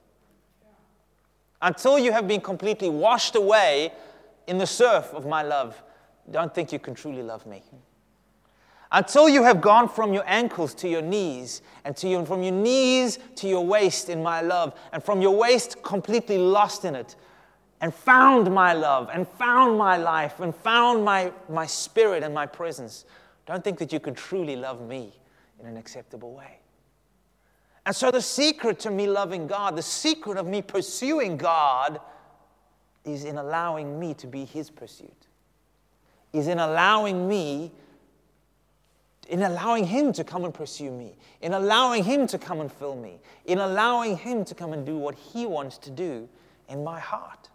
until 1.61 1.99
you 1.99 2.11
have 2.11 2.27
been 2.27 2.41
completely 2.41 2.89
washed 2.89 3.35
away 3.35 3.93
in 4.47 4.57
the 4.57 4.67
surf 4.67 5.13
of 5.13 5.25
my 5.25 5.43
love, 5.43 5.81
don't 6.29 6.53
think 6.53 6.71
you 6.71 6.79
can 6.79 6.93
truly 6.93 7.21
love 7.21 7.45
me. 7.45 7.63
Until 8.91 9.29
you 9.29 9.43
have 9.43 9.61
gone 9.61 9.87
from 9.87 10.13
your 10.13 10.23
ankles 10.27 10.73
to 10.75 10.89
your 10.89 11.01
knees, 11.01 11.61
and 11.85 11.95
to 11.95 12.09
your, 12.09 12.25
from 12.25 12.43
your 12.43 12.51
knees 12.51 13.19
to 13.35 13.47
your 13.47 13.65
waist 13.65 14.09
in 14.09 14.21
my 14.21 14.41
love, 14.41 14.77
and 14.91 15.01
from 15.01 15.21
your 15.21 15.35
waist 15.35 15.81
completely 15.81 16.37
lost 16.37 16.83
in 16.83 16.95
it, 16.95 17.15
and 17.79 17.93
found 17.93 18.53
my 18.53 18.73
love, 18.73 19.09
and 19.13 19.27
found 19.27 19.77
my 19.77 19.97
life, 19.97 20.39
and 20.41 20.53
found 20.53 21.05
my, 21.05 21.31
my 21.47 21.65
spirit 21.65 22.21
and 22.21 22.33
my 22.33 22.45
presence, 22.45 23.05
don't 23.45 23.63
think 23.63 23.79
that 23.79 23.93
you 23.93 23.99
can 23.99 24.13
truly 24.13 24.55
love 24.55 24.81
me 24.81 25.13
in 25.59 25.65
an 25.65 25.77
acceptable 25.77 26.33
way. 26.33 26.60
And 27.85 27.95
so, 27.95 28.11
the 28.11 28.21
secret 28.21 28.79
to 28.81 28.91
me 28.91 29.07
loving 29.07 29.47
God, 29.47 29.75
the 29.75 29.81
secret 29.81 30.37
of 30.37 30.45
me 30.45 30.61
pursuing 30.61 31.37
God, 31.37 31.99
is 33.03 33.23
in 33.23 33.37
allowing 33.37 33.99
me 33.99 34.13
to 34.15 34.27
be 34.27 34.45
His 34.45 34.69
pursuit, 34.69 35.27
is 36.31 36.47
in 36.47 36.59
allowing 36.59 37.27
me, 37.27 37.71
in 39.29 39.41
allowing 39.41 39.85
Him 39.85 40.13
to 40.13 40.23
come 40.23 40.45
and 40.45 40.53
pursue 40.53 40.91
me, 40.91 41.15
in 41.41 41.53
allowing 41.53 42.03
Him 42.03 42.27
to 42.27 42.37
come 42.37 42.61
and 42.61 42.71
fill 42.71 42.95
me, 42.95 43.19
in 43.45 43.57
allowing 43.57 44.15
Him 44.15 44.45
to 44.45 44.53
come 44.53 44.73
and 44.73 44.85
do 44.85 44.97
what 44.97 45.15
He 45.15 45.47
wants 45.47 45.79
to 45.79 45.89
do 45.89 46.29
in 46.69 46.83
my 46.83 46.99
heart. 46.99 47.49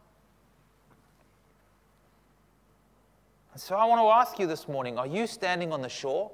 And 3.52 3.60
so, 3.62 3.76
I 3.76 3.84
want 3.84 4.00
to 4.00 4.08
ask 4.08 4.40
you 4.40 4.48
this 4.48 4.66
morning 4.66 4.98
are 4.98 5.06
you 5.06 5.28
standing 5.28 5.72
on 5.72 5.82
the 5.82 5.88
shore? 5.88 6.32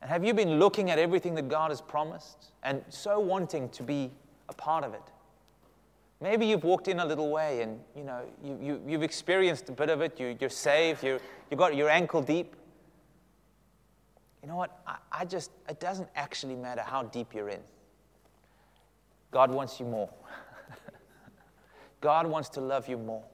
And 0.00 0.10
have 0.10 0.24
you 0.24 0.32
been 0.32 0.58
looking 0.58 0.90
at 0.90 0.98
everything 0.98 1.34
that 1.34 1.48
God 1.48 1.70
has 1.70 1.80
promised 1.80 2.52
and 2.62 2.82
so 2.88 3.18
wanting 3.18 3.68
to 3.70 3.82
be 3.82 4.10
a 4.48 4.54
part 4.54 4.84
of 4.84 4.94
it? 4.94 5.02
Maybe 6.20 6.46
you've 6.46 6.64
walked 6.64 6.88
in 6.88 6.98
a 7.00 7.04
little 7.04 7.30
way 7.30 7.62
and 7.62 7.80
you 7.96 8.04
know, 8.04 8.22
you, 8.42 8.58
you, 8.60 8.82
you've 8.86 9.02
experienced 9.02 9.68
a 9.68 9.72
bit 9.72 9.88
of 9.88 10.00
it, 10.00 10.18
you, 10.18 10.36
you're 10.40 10.50
saved, 10.50 11.04
you, 11.04 11.20
you 11.50 11.56
got 11.56 11.76
your 11.76 11.88
ankle 11.88 12.22
deep. 12.22 12.54
You 14.42 14.48
know 14.48 14.56
what? 14.56 14.80
I, 14.86 14.96
I 15.12 15.24
just, 15.24 15.50
it 15.68 15.80
doesn't 15.80 16.08
actually 16.14 16.56
matter 16.56 16.82
how 16.82 17.04
deep 17.04 17.34
you're 17.34 17.48
in. 17.48 17.60
God 19.30 19.50
wants 19.50 19.78
you 19.78 19.86
more. 19.86 20.10
God 22.00 22.26
wants 22.26 22.48
to 22.50 22.60
love 22.60 22.88
you 22.88 22.98
more. 22.98 23.24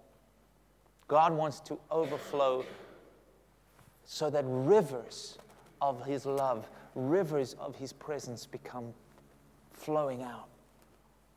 God 1.09 1.33
wants 1.33 1.61
to 1.61 1.79
overflow 1.91 2.65
so 4.05 4.31
that 4.31 4.45
rivers 4.47 5.39
of 5.91 6.05
His 6.05 6.27
love, 6.27 6.69
rivers 6.95 7.55
of 7.59 7.77
His 7.77 7.93
presence 7.93 8.47
become 8.47 8.93
flowing 9.73 10.23
out 10.23 10.49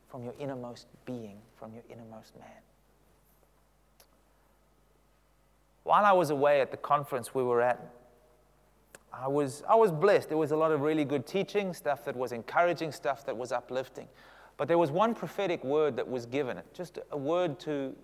from 0.09 0.23
your 0.23 0.33
innermost 0.39 0.87
being, 1.05 1.37
from 1.57 1.73
your 1.73 1.83
innermost 1.89 2.37
man. 2.37 2.47
While 5.83 6.05
I 6.05 6.11
was 6.11 6.29
away 6.29 6.61
at 6.61 6.71
the 6.71 6.77
conference 6.77 7.33
we 7.33 7.43
were 7.43 7.61
at, 7.61 7.93
I 9.11 9.27
was, 9.27 9.63
I 9.67 9.75
was 9.75 9.91
blessed. 9.91 10.29
There 10.29 10.37
was 10.37 10.51
a 10.51 10.57
lot 10.57 10.71
of 10.71 10.81
really 10.81 11.05
good 11.05 11.25
teaching, 11.25 11.73
stuff 11.73 12.03
that 12.05 12.15
was 12.15 12.31
encouraging, 12.31 12.91
stuff 12.91 13.25
that 13.25 13.35
was 13.35 13.51
uplifting. 13.51 14.07
But 14.57 14.67
there 14.67 14.77
was 14.77 14.91
one 14.91 15.15
prophetic 15.15 15.63
word 15.63 15.95
that 15.95 16.07
was 16.07 16.25
given, 16.25 16.59
just 16.73 16.99
a 17.11 17.17
word 17.17 17.59
to, 17.61 17.95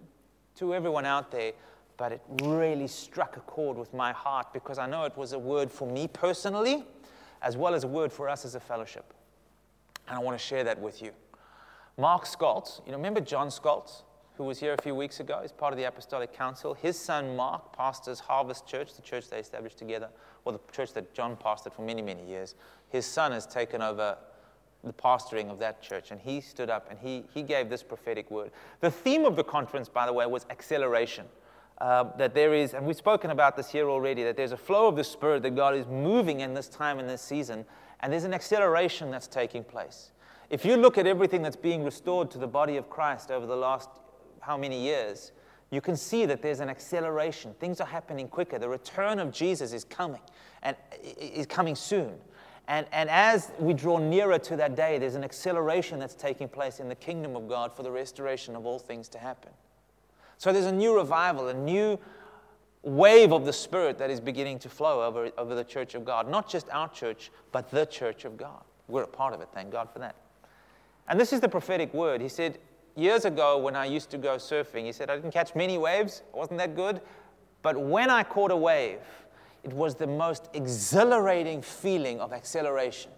to 0.55 0.73
everyone 0.73 1.05
out 1.05 1.31
there 1.31 1.51
but 1.97 2.11
it 2.11 2.21
really 2.41 2.87
struck 2.87 3.37
a 3.37 3.41
chord 3.41 3.77
with 3.77 3.93
my 3.93 4.11
heart 4.11 4.53
because 4.53 4.77
I 4.77 4.87
know 4.87 5.03
it 5.03 5.15
was 5.15 5.33
a 5.33 5.39
word 5.39 5.71
for 5.71 5.89
me 5.89 6.07
personally, 6.07 6.85
as 7.41 7.57
well 7.57 7.75
as 7.75 7.83
a 7.83 7.87
word 7.87 8.11
for 8.11 8.29
us 8.29 8.45
as 8.45 8.55
a 8.55 8.59
fellowship. 8.59 9.13
And 10.07 10.17
I 10.17 10.21
want 10.21 10.37
to 10.37 10.43
share 10.43 10.63
that 10.63 10.79
with 10.79 11.01
you. 11.01 11.11
Mark 11.97 12.25
Scholz, 12.25 12.83
you 12.85 12.91
know, 12.91 12.97
remember 12.97 13.21
John 13.21 13.49
Scholz, 13.49 14.01
who 14.35 14.45
was 14.45 14.59
here 14.59 14.73
a 14.73 14.81
few 14.81 14.95
weeks 14.95 15.19
ago? 15.19 15.39
He's 15.41 15.51
part 15.51 15.73
of 15.73 15.77
the 15.77 15.83
Apostolic 15.83 16.33
Council. 16.33 16.73
His 16.73 16.97
son 16.97 17.35
Mark 17.35 17.75
pastors 17.75 18.19
Harvest 18.19 18.65
Church, 18.65 18.95
the 18.95 19.03
church 19.03 19.29
they 19.29 19.37
established 19.37 19.77
together, 19.77 20.09
or 20.43 20.53
the 20.53 20.59
church 20.71 20.93
that 20.93 21.13
John 21.13 21.35
pastored 21.35 21.73
for 21.73 21.83
many, 21.83 22.01
many 22.01 22.25
years. 22.25 22.55
His 22.89 23.05
son 23.05 23.31
has 23.31 23.45
taken 23.45 23.81
over 23.81 24.17
the 24.83 24.93
pastoring 24.93 25.49
of 25.49 25.59
that 25.59 25.81
church, 25.81 26.11
and 26.11 26.19
he 26.19 26.41
stood 26.41 26.69
up 26.69 26.89
and 26.89 26.99
he, 26.99 27.23
he 27.33 27.43
gave 27.43 27.69
this 27.69 27.83
prophetic 27.83 28.29
word. 28.31 28.51
The 28.81 28.91
theme 28.91 29.23
of 29.23 29.35
the 29.35 29.43
conference, 29.43 29.87
by 29.87 30.05
the 30.05 30.13
way, 30.13 30.25
was 30.25 30.45
acceleration 30.49 31.25
uh, 31.79 32.05
that 32.17 32.33
there 32.33 32.53
is, 32.53 32.73
and 32.73 32.85
we've 32.85 32.95
spoken 32.95 33.31
about 33.31 33.55
this 33.55 33.69
here 33.69 33.89
already, 33.89 34.23
that 34.23 34.37
there's 34.37 34.51
a 34.51 34.57
flow 34.57 34.87
of 34.87 34.95
the 34.95 35.03
Spirit 35.03 35.43
that 35.43 35.55
God 35.55 35.75
is 35.75 35.85
moving 35.87 36.39
in 36.39 36.53
this 36.53 36.67
time 36.67 36.99
in 36.99 37.07
this 37.07 37.21
season, 37.21 37.65
and 37.99 38.11
there's 38.11 38.23
an 38.23 38.33
acceleration 38.33 39.11
that's 39.11 39.27
taking 39.27 39.63
place. 39.63 40.11
If 40.49 40.65
you 40.65 40.77
look 40.77 40.97
at 40.97 41.07
everything 41.07 41.41
that's 41.41 41.55
being 41.55 41.83
restored 41.83 42.29
to 42.31 42.37
the 42.37 42.47
body 42.47 42.77
of 42.77 42.89
Christ 42.89 43.31
over 43.31 43.45
the 43.45 43.55
last 43.55 43.89
how 44.41 44.57
many 44.57 44.81
years, 44.81 45.31
you 45.71 45.81
can 45.81 45.97
see 45.97 46.25
that 46.27 46.41
there's 46.41 46.59
an 46.59 46.69
acceleration. 46.69 47.55
Things 47.59 47.81
are 47.81 47.87
happening 47.87 48.27
quicker. 48.27 48.59
The 48.59 48.69
return 48.69 49.19
of 49.19 49.31
Jesus 49.31 49.73
is 49.73 49.83
coming 49.83 50.21
and 50.61 50.77
is 51.01 51.47
coming 51.47 51.75
soon. 51.75 52.13
And, 52.67 52.85
and 52.91 53.09
as 53.09 53.51
we 53.59 53.73
draw 53.73 53.97
nearer 53.97 54.37
to 54.39 54.55
that 54.57 54.75
day, 54.75 54.99
there's 54.99 55.15
an 55.15 55.23
acceleration 55.23 55.99
that's 55.99 56.13
taking 56.13 56.47
place 56.47 56.79
in 56.79 56.87
the 56.87 56.95
kingdom 56.95 57.35
of 57.35 57.49
God 57.49 57.75
for 57.75 57.83
the 57.83 57.91
restoration 57.91 58.55
of 58.55 58.65
all 58.65 58.79
things 58.79 59.09
to 59.09 59.17
happen. 59.17 59.51
So 60.37 60.51
there's 60.51 60.65
a 60.65 60.71
new 60.71 60.95
revival, 60.95 61.47
a 61.47 61.53
new 61.53 61.99
wave 62.81 63.31
of 63.31 63.45
the 63.45 63.53
Spirit 63.53 63.97
that 63.97 64.09
is 64.09 64.19
beginning 64.19 64.59
to 64.59 64.69
flow 64.69 65.03
over, 65.03 65.31
over 65.37 65.55
the 65.55 65.63
church 65.63 65.95
of 65.95 66.03
God. 66.03 66.29
Not 66.29 66.49
just 66.49 66.69
our 66.71 66.89
church, 66.89 67.31
but 67.51 67.71
the 67.71 67.85
church 67.85 68.25
of 68.25 68.37
God. 68.37 68.63
We're 68.87 69.03
a 69.03 69.07
part 69.07 69.33
of 69.33 69.41
it, 69.41 69.49
thank 69.53 69.71
God 69.71 69.89
for 69.91 69.99
that. 69.99 70.15
And 71.07 71.19
this 71.19 71.33
is 71.33 71.39
the 71.39 71.49
prophetic 71.49 71.93
word. 71.93 72.21
He 72.21 72.29
said, 72.29 72.59
Years 72.95 73.25
ago, 73.25 73.57
when 73.57 73.75
I 73.75 73.85
used 73.85 74.11
to 74.11 74.19
go 74.19 74.35
surfing, 74.35 74.85
he 74.85 74.91
said, 74.91 75.09
I 75.09 75.15
didn't 75.15 75.31
catch 75.31 75.55
many 75.55 75.79
waves, 75.79 76.21
I 76.33 76.37
wasn't 76.37 76.59
that 76.59 76.75
good. 76.75 77.01
But 77.63 77.79
when 77.79 78.09
I 78.11 78.21
caught 78.23 78.51
a 78.51 78.55
wave, 78.55 78.99
it 79.63 79.73
was 79.73 79.95
the 79.95 80.05
most 80.05 80.49
exhilarating 80.53 81.61
feeling 81.61 82.19
of 82.19 82.33
acceleration 82.33 83.11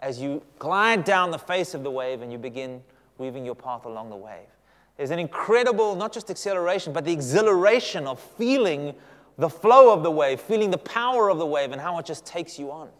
as 0.00 0.20
you 0.20 0.42
glide 0.58 1.04
down 1.04 1.30
the 1.30 1.38
face 1.38 1.74
of 1.74 1.84
the 1.84 1.90
wave 1.90 2.22
and 2.22 2.32
you 2.32 2.38
begin 2.38 2.82
weaving 3.18 3.44
your 3.44 3.54
path 3.54 3.84
along 3.84 4.08
the 4.08 4.16
wave. 4.16 4.48
There's 5.00 5.12
an 5.12 5.18
incredible, 5.18 5.96
not 5.96 6.12
just 6.12 6.28
acceleration, 6.28 6.92
but 6.92 7.06
the 7.06 7.12
exhilaration 7.14 8.06
of 8.06 8.20
feeling 8.20 8.94
the 9.38 9.48
flow 9.48 9.94
of 9.94 10.02
the 10.02 10.10
wave, 10.10 10.42
feeling 10.42 10.70
the 10.70 10.76
power 10.76 11.30
of 11.30 11.38
the 11.38 11.46
wave, 11.46 11.72
and 11.72 11.80
how 11.80 11.96
it 11.96 12.04
just 12.04 12.26
takes 12.26 12.58
you 12.58 12.70
on. 12.70 12.90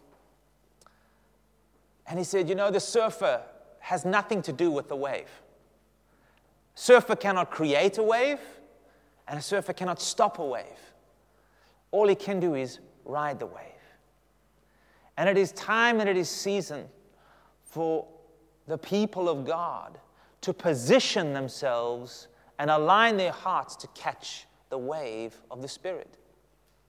And 2.07 2.19
he 2.19 2.25
said, 2.25 2.49
You 2.49 2.55
know, 2.55 2.71
the 2.71 2.81
surfer 2.81 3.43
has 3.81 4.07
nothing 4.07 4.41
to 4.45 4.51
do 4.51 4.71
with 4.71 4.89
the 4.89 4.97
wave. 4.97 5.29
Surfer 6.75 7.17
cannot 7.17 7.51
create 7.51 7.99
a 7.99 8.03
wave, 8.03 8.41
and 9.29 9.39
a 9.39 9.43
surfer 9.43 9.75
cannot 9.75 10.01
stop 10.01 10.39
a 10.39 10.47
wave. 10.47 10.95
All 11.91 12.09
he 12.09 12.15
can 12.15 12.41
do 12.41 12.55
is 12.55 12.79
ride 13.05 13.39
the 13.39 13.45
wave. 13.45 13.85
And 15.19 15.29
it 15.29 15.37
is 15.37 15.53
time 15.53 16.01
and 16.01 16.09
it 16.09 16.17
is 16.17 16.31
season 16.31 16.89
for 17.63 18.09
the 18.67 18.79
people 18.79 19.29
of 19.29 19.45
God 19.45 19.99
to 20.43 20.53
position 20.53 21.33
themselves 21.33 22.29
and 22.59 22.71
align 22.71 23.17
their 23.17 23.33
hearts 23.33 23.77
to 23.77 23.87
catch 23.89 24.47
the 24.69 24.79
wave 24.79 25.35
of 25.51 25.63
the 25.63 25.69
Spirit. 25.69 26.19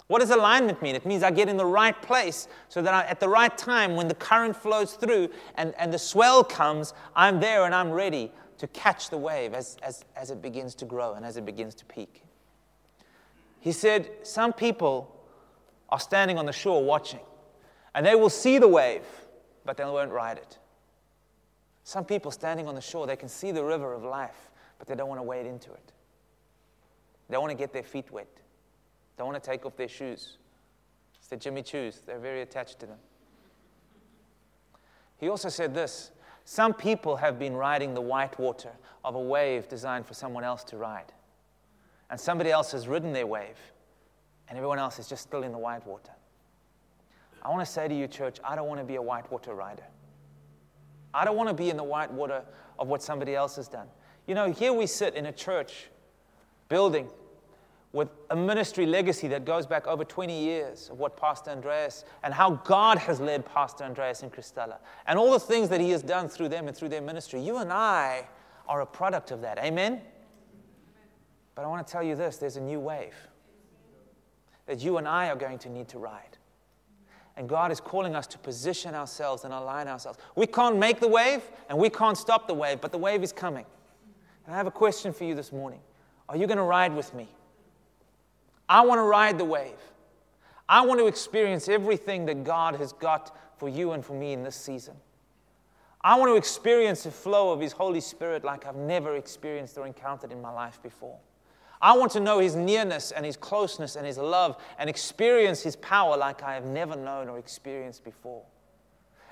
What 0.07 0.19
does 0.19 0.29
alignment 0.29 0.81
mean? 0.81 0.95
It 0.95 1.05
means 1.05 1.23
I 1.23 1.31
get 1.31 1.47
in 1.47 1.55
the 1.55 1.65
right 1.65 1.99
place 2.01 2.49
so 2.67 2.81
that 2.81 2.93
I, 2.93 3.03
at 3.05 3.21
the 3.21 3.29
right 3.29 3.57
time, 3.57 3.95
when 3.95 4.09
the 4.09 4.15
current 4.15 4.57
flows 4.57 4.93
through 4.93 5.29
and, 5.55 5.73
and 5.77 5.93
the 5.93 5.97
swell 5.97 6.43
comes, 6.43 6.93
I'm 7.15 7.39
there 7.39 7.63
and 7.63 7.73
I'm 7.73 7.89
ready 7.89 8.31
to 8.57 8.67
catch 8.67 9.09
the 9.09 9.17
wave 9.17 9.53
as, 9.53 9.77
as, 9.81 10.03
as 10.17 10.29
it 10.29 10.41
begins 10.41 10.75
to 10.75 10.85
grow 10.85 11.13
and 11.13 11.25
as 11.25 11.37
it 11.37 11.45
begins 11.45 11.73
to 11.75 11.85
peak. 11.85 12.23
He 13.61 13.71
said, 13.71 14.09
Some 14.23 14.51
people 14.51 15.15
are 15.87 15.99
standing 15.99 16.37
on 16.37 16.45
the 16.45 16.51
shore 16.51 16.83
watching, 16.83 17.21
and 17.95 18.05
they 18.05 18.15
will 18.15 18.29
see 18.29 18.57
the 18.57 18.67
wave, 18.67 19.05
but 19.63 19.77
they 19.77 19.85
won't 19.85 20.11
ride 20.11 20.37
it. 20.37 20.57
Some 21.83 22.05
people 22.05 22.31
standing 22.31 22.67
on 22.67 22.75
the 22.75 22.81
shore, 22.81 23.07
they 23.07 23.15
can 23.15 23.29
see 23.29 23.51
the 23.51 23.63
river 23.63 23.93
of 23.93 24.03
life, 24.03 24.51
but 24.77 24.87
they 24.87 24.95
don't 24.95 25.09
want 25.09 25.19
to 25.19 25.23
wade 25.23 25.45
into 25.45 25.71
it. 25.71 25.91
They 27.29 27.37
want 27.37 27.51
to 27.51 27.57
get 27.57 27.73
their 27.73 27.83
feet 27.83 28.11
wet. 28.11 28.27
They 29.17 29.23
want 29.23 29.41
to 29.41 29.49
take 29.49 29.65
off 29.65 29.75
their 29.75 29.87
shoes. 29.87 30.37
It's 31.17 31.27
the 31.27 31.37
Jimmy 31.37 31.63
Choos. 31.63 32.05
They're 32.05 32.19
very 32.19 32.41
attached 32.41 32.79
to 32.79 32.85
them. 32.85 32.97
He 35.17 35.29
also 35.29 35.49
said 35.49 35.73
this 35.73 36.11
Some 36.45 36.73
people 36.73 37.15
have 37.15 37.39
been 37.39 37.55
riding 37.55 37.93
the 37.93 38.01
white 38.01 38.37
water 38.39 38.71
of 39.05 39.15
a 39.15 39.21
wave 39.21 39.69
designed 39.69 40.05
for 40.05 40.13
someone 40.13 40.43
else 40.43 40.63
to 40.65 40.77
ride. 40.77 41.13
And 42.09 42.19
somebody 42.19 42.51
else 42.51 42.73
has 42.73 42.87
ridden 42.87 43.13
their 43.13 43.27
wave, 43.27 43.57
and 44.49 44.57
everyone 44.57 44.79
else 44.79 44.99
is 44.99 45.07
just 45.07 45.23
still 45.23 45.43
in 45.43 45.53
the 45.53 45.57
white 45.57 45.85
water. 45.87 46.11
I 47.41 47.49
want 47.49 47.65
to 47.65 47.71
say 47.71 47.87
to 47.87 47.95
you, 47.95 48.07
church, 48.07 48.37
I 48.43 48.55
don't 48.55 48.67
want 48.67 48.81
to 48.81 48.85
be 48.85 48.95
a 48.95 49.01
whitewater 49.01 49.53
rider. 49.55 49.85
I 51.13 51.25
don't 51.25 51.35
want 51.35 51.49
to 51.49 51.55
be 51.55 51.69
in 51.69 51.77
the 51.77 51.83
white 51.83 52.11
water 52.11 52.43
of 52.79 52.87
what 52.87 53.03
somebody 53.03 53.35
else 53.35 53.55
has 53.57 53.67
done. 53.67 53.87
You 54.27 54.35
know, 54.35 54.51
here 54.51 54.73
we 54.73 54.87
sit 54.87 55.15
in 55.15 55.25
a 55.25 55.31
church 55.31 55.87
building 56.69 57.09
with 57.93 58.09
a 58.29 58.35
ministry 58.35 58.85
legacy 58.85 59.27
that 59.27 59.43
goes 59.43 59.65
back 59.65 59.85
over 59.85 60.05
20 60.05 60.41
years 60.41 60.89
of 60.89 60.97
what 60.97 61.17
Pastor 61.17 61.51
Andreas 61.51 62.05
and 62.23 62.33
how 62.33 62.51
God 62.51 62.97
has 62.97 63.19
led 63.19 63.45
Pastor 63.45 63.83
Andreas 63.83 64.23
and 64.23 64.31
Christella 64.31 64.77
and 65.07 65.19
all 65.19 65.31
the 65.31 65.39
things 65.39 65.67
that 65.69 65.81
He 65.81 65.89
has 65.89 66.01
done 66.01 66.29
through 66.29 66.49
them 66.49 66.67
and 66.67 66.77
through 66.77 66.89
their 66.89 67.01
ministry. 67.01 67.41
You 67.41 67.57
and 67.57 67.71
I 67.71 68.27
are 68.67 68.81
a 68.81 68.85
product 68.85 69.31
of 69.31 69.41
that. 69.41 69.57
Amen? 69.59 70.01
But 71.55 71.65
I 71.65 71.67
want 71.67 71.85
to 71.85 71.91
tell 71.91 72.03
you 72.03 72.15
this 72.15 72.37
there's 72.37 72.55
a 72.55 72.61
new 72.61 72.79
wave 72.79 73.15
that 74.67 74.79
you 74.79 74.97
and 74.97 75.07
I 75.07 75.29
are 75.29 75.35
going 75.35 75.59
to 75.59 75.69
need 75.69 75.89
to 75.89 75.99
ride. 75.99 76.30
And 77.37 77.47
God 77.47 77.71
is 77.71 77.79
calling 77.79 78.15
us 78.15 78.27
to 78.27 78.37
position 78.37 78.93
ourselves 78.93 79.45
and 79.45 79.53
align 79.53 79.87
ourselves. 79.87 80.19
We 80.35 80.47
can't 80.47 80.77
make 80.77 80.99
the 80.99 81.07
wave 81.07 81.41
and 81.69 81.77
we 81.77 81.89
can't 81.89 82.17
stop 82.17 82.47
the 82.47 82.53
wave, 82.53 82.81
but 82.81 82.91
the 82.91 82.97
wave 82.97 83.23
is 83.23 83.31
coming. 83.31 83.65
And 84.45 84.53
I 84.53 84.57
have 84.57 84.67
a 84.67 84.71
question 84.71 85.13
for 85.13 85.23
you 85.23 85.35
this 85.35 85.51
morning 85.51 85.79
Are 86.27 86.37
you 86.37 86.47
going 86.47 86.57
to 86.57 86.63
ride 86.63 86.93
with 86.93 87.13
me? 87.13 87.27
I 88.67 88.81
want 88.81 88.99
to 88.99 89.03
ride 89.03 89.37
the 89.37 89.45
wave. 89.45 89.79
I 90.67 90.81
want 90.81 90.99
to 90.99 91.07
experience 91.07 91.67
everything 91.67 92.25
that 92.27 92.43
God 92.43 92.75
has 92.75 92.93
got 92.93 93.35
for 93.57 93.67
you 93.67 93.91
and 93.91 94.05
for 94.05 94.13
me 94.13 94.31
in 94.31 94.43
this 94.43 94.55
season. 94.55 94.95
I 96.03 96.15
want 96.17 96.29
to 96.29 96.35
experience 96.35 97.03
the 97.03 97.11
flow 97.11 97.51
of 97.51 97.59
His 97.59 97.73
Holy 97.73 97.99
Spirit 98.01 98.43
like 98.43 98.65
I've 98.65 98.75
never 98.75 99.15
experienced 99.15 99.77
or 99.77 99.85
encountered 99.85 100.31
in 100.31 100.41
my 100.41 100.51
life 100.51 100.81
before. 100.81 101.17
I 101.81 101.97
want 101.97 102.11
to 102.11 102.19
know 102.19 102.39
His 102.39 102.55
nearness 102.55 103.11
and 103.11 103.25
His 103.25 103.37
closeness 103.37 103.95
and 103.95 104.05
His 104.05 104.17
love 104.17 104.57
and 104.77 104.89
experience 104.89 105.61
His 105.61 105.75
power 105.77 106.15
like 106.15 106.43
I 106.43 106.53
have 106.53 106.65
never 106.65 106.95
known 106.95 107.29
or 107.29 107.39
experienced 107.39 108.03
before. 108.03 108.43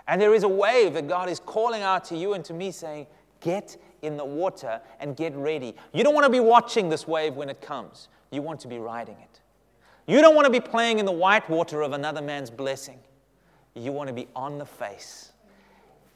And 0.08 0.20
there 0.20 0.34
is 0.34 0.44
a 0.44 0.50
wave 0.50 0.94
that 0.94 1.08
God 1.08 1.30
is 1.30 1.40
calling 1.40 1.84
out 1.84 2.04
to 2.06 2.18
you 2.18 2.34
and 2.34 2.44
to 2.46 2.54
me 2.54 2.72
saying, 2.72 3.06
Get 3.42 3.78
in 4.02 4.18
the 4.18 4.26
water 4.26 4.82
and 5.00 5.16
get 5.16 5.36
ready. 5.36 5.76
You 5.94 6.04
don't 6.04 6.14
want 6.14 6.26
to 6.26 6.32
be 6.32 6.40
watching 6.40 6.90
this 6.90 7.08
wave 7.08 7.36
when 7.36 7.50
it 7.50 7.62
comes, 7.62 8.08
you 8.32 8.42
want 8.42 8.60
to 8.62 8.68
be 8.68 8.80
riding 8.80 9.16
it. 9.22 9.40
You 10.08 10.22
don't 10.22 10.34
want 10.34 10.46
to 10.46 10.52
be 10.52 10.60
playing 10.60 10.98
in 10.98 11.06
the 11.06 11.12
white 11.12 11.48
water 11.50 11.82
of 11.82 11.94
another 11.94 12.22
man's 12.22 12.50
blessing. 12.50 12.98
You 13.76 13.92
want 13.92 14.08
to 14.08 14.14
be 14.14 14.28
on 14.36 14.58
the 14.58 14.66
face, 14.66 15.32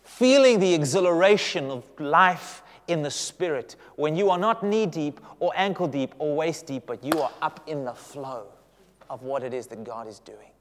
feeling 0.03 0.59
the 0.59 0.73
exhilaration 0.73 1.69
of 1.69 1.85
life 1.99 2.62
in 2.87 3.01
the 3.01 3.11
spirit 3.11 3.75
when 3.95 4.15
you 4.15 4.29
are 4.29 4.37
not 4.37 4.63
knee 4.63 4.85
deep 4.85 5.19
or 5.39 5.51
ankle 5.55 5.87
deep 5.87 6.13
or 6.19 6.35
waist 6.35 6.65
deep, 6.65 6.83
but 6.85 7.03
you 7.03 7.19
are 7.21 7.31
up 7.41 7.61
in 7.67 7.85
the 7.85 7.93
flow 7.93 8.47
of 9.09 9.23
what 9.23 9.43
it 9.43 9.53
is 9.53 9.67
that 9.67 9.83
God 9.83 10.07
is 10.07 10.19
doing. 10.19 10.51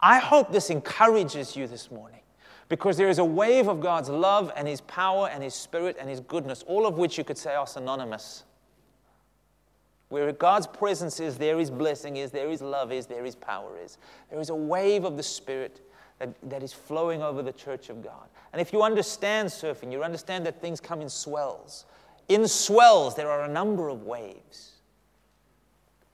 I 0.00 0.18
hope 0.18 0.52
this 0.52 0.70
encourages 0.70 1.56
you 1.56 1.66
this 1.66 1.90
morning 1.90 2.20
because 2.68 2.96
there 2.96 3.08
is 3.08 3.18
a 3.18 3.24
wave 3.24 3.68
of 3.68 3.80
God's 3.80 4.08
love 4.08 4.50
and 4.56 4.66
His 4.66 4.80
power 4.82 5.28
and 5.28 5.42
His 5.42 5.54
spirit 5.54 5.96
and 6.00 6.08
His 6.08 6.20
goodness, 6.20 6.62
all 6.66 6.86
of 6.86 6.96
which 6.96 7.18
you 7.18 7.24
could 7.24 7.36
say 7.36 7.54
are 7.54 7.66
synonymous. 7.66 8.44
Where 10.08 10.32
God's 10.32 10.66
presence 10.66 11.20
is, 11.20 11.36
there 11.36 11.60
is 11.60 11.70
blessing 11.70 12.16
is, 12.16 12.30
there 12.30 12.50
is 12.50 12.62
love 12.62 12.90
is, 12.92 13.06
there 13.06 13.24
is 13.24 13.34
power 13.34 13.76
is. 13.82 13.98
There 14.30 14.40
is 14.40 14.50
a 14.50 14.54
wave 14.54 15.04
of 15.04 15.16
the 15.16 15.22
Spirit 15.22 15.80
that, 16.20 16.34
that 16.48 16.62
is 16.62 16.72
flowing 16.72 17.22
over 17.22 17.42
the 17.42 17.52
church 17.52 17.88
of 17.88 18.04
God. 18.04 18.28
And 18.52 18.60
if 18.60 18.72
you 18.72 18.82
understand 18.82 19.48
surfing, 19.48 19.90
you 19.90 20.04
understand 20.04 20.46
that 20.46 20.60
things 20.60 20.78
come 20.78 21.00
in 21.00 21.08
swells. 21.08 21.86
In 22.28 22.46
swells, 22.46 23.16
there 23.16 23.30
are 23.30 23.44
a 23.44 23.48
number 23.48 23.88
of 23.88 24.02
waves. 24.02 24.72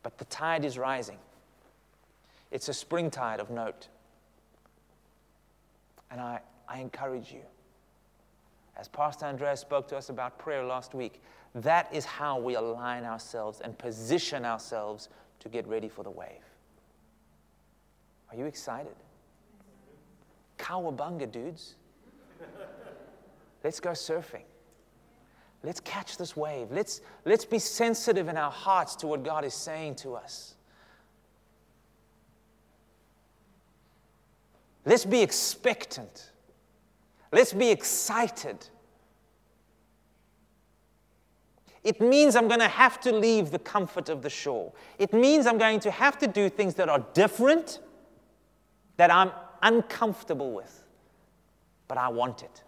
But 0.03 0.17
the 0.17 0.25
tide 0.27 0.65
is 0.65 0.79
rising. 0.79 1.19
It's 2.53 2.69
a 2.69 2.73
spring 2.73 3.11
tide 3.11 3.41
of 3.41 3.51
note. 3.51 3.89
And 6.11 6.21
I, 6.21 6.41
I 6.69 6.79
encourage 6.79 7.33
you, 7.33 7.43
as 8.77 8.87
Pastor 8.87 9.27
Andreas 9.27 9.61
spoke 9.61 9.89
to 9.89 9.97
us 9.97 10.09
about 10.09 10.39
prayer 10.39 10.65
last 10.65 10.95
week, 10.95 11.21
that 11.57 11.93
is 11.93 12.05
how 12.05 12.39
we 12.39 12.55
align 12.55 13.05
ourselves 13.05 13.61
and 13.61 13.77
position 13.77 14.45
ourselves 14.45 15.09
to 15.41 15.49
get 15.49 15.67
ready 15.67 15.89
for 15.89 16.05
the 16.05 16.11
wave. 16.11 16.45
Are 18.31 18.37
you 18.37 18.45
excited? 18.45 18.95
Cowabunga, 20.59 21.31
dudes. 21.31 21.75
Let's 23.65 23.81
go 23.81 23.91
surfing. 23.91 24.45
Let's 25.63 25.81
catch 25.81 26.17
this 26.17 26.37
wave. 26.37 26.71
Let's, 26.71 27.01
let's 27.25 27.45
be 27.45 27.59
sensitive 27.59 28.29
in 28.29 28.37
our 28.37 28.51
hearts 28.51 28.95
to 28.97 29.07
what 29.07 29.25
God 29.25 29.45
is 29.45 29.55
saying 29.55 29.97
to 29.97 30.15
us. 30.15 30.55
Let's 34.85 35.05
be 35.05 35.21
expectant. 35.21 36.31
Let's 37.33 37.53
be 37.53 37.71
excited. 37.71 38.69
It 41.83 42.01
means 42.01 42.37
I'm 42.37 42.47
going 42.47 42.61
to 42.61 42.69
have 42.69 43.01
to 43.01 43.13
leave 43.13 43.51
the 43.51 43.59
comfort 43.59 44.09
of 44.09 44.23
the 44.23 44.31
shore. 44.31 44.73
It 44.99 45.13
means 45.13 45.47
I'm 45.47 45.59
going 45.59 45.81
to 45.81 45.91
have 45.91 46.19
to 46.19 46.27
do 46.29 46.49
things 46.49 46.75
that 46.75 46.89
are 46.89 47.05
different, 47.15 47.81
that 48.97 49.11
I'm 49.11 49.33
uncomfortable 49.67 50.53
with, 50.53 50.85
but 51.89 51.99
I 51.99 52.09
want 52.09 52.43
it. 52.43 52.63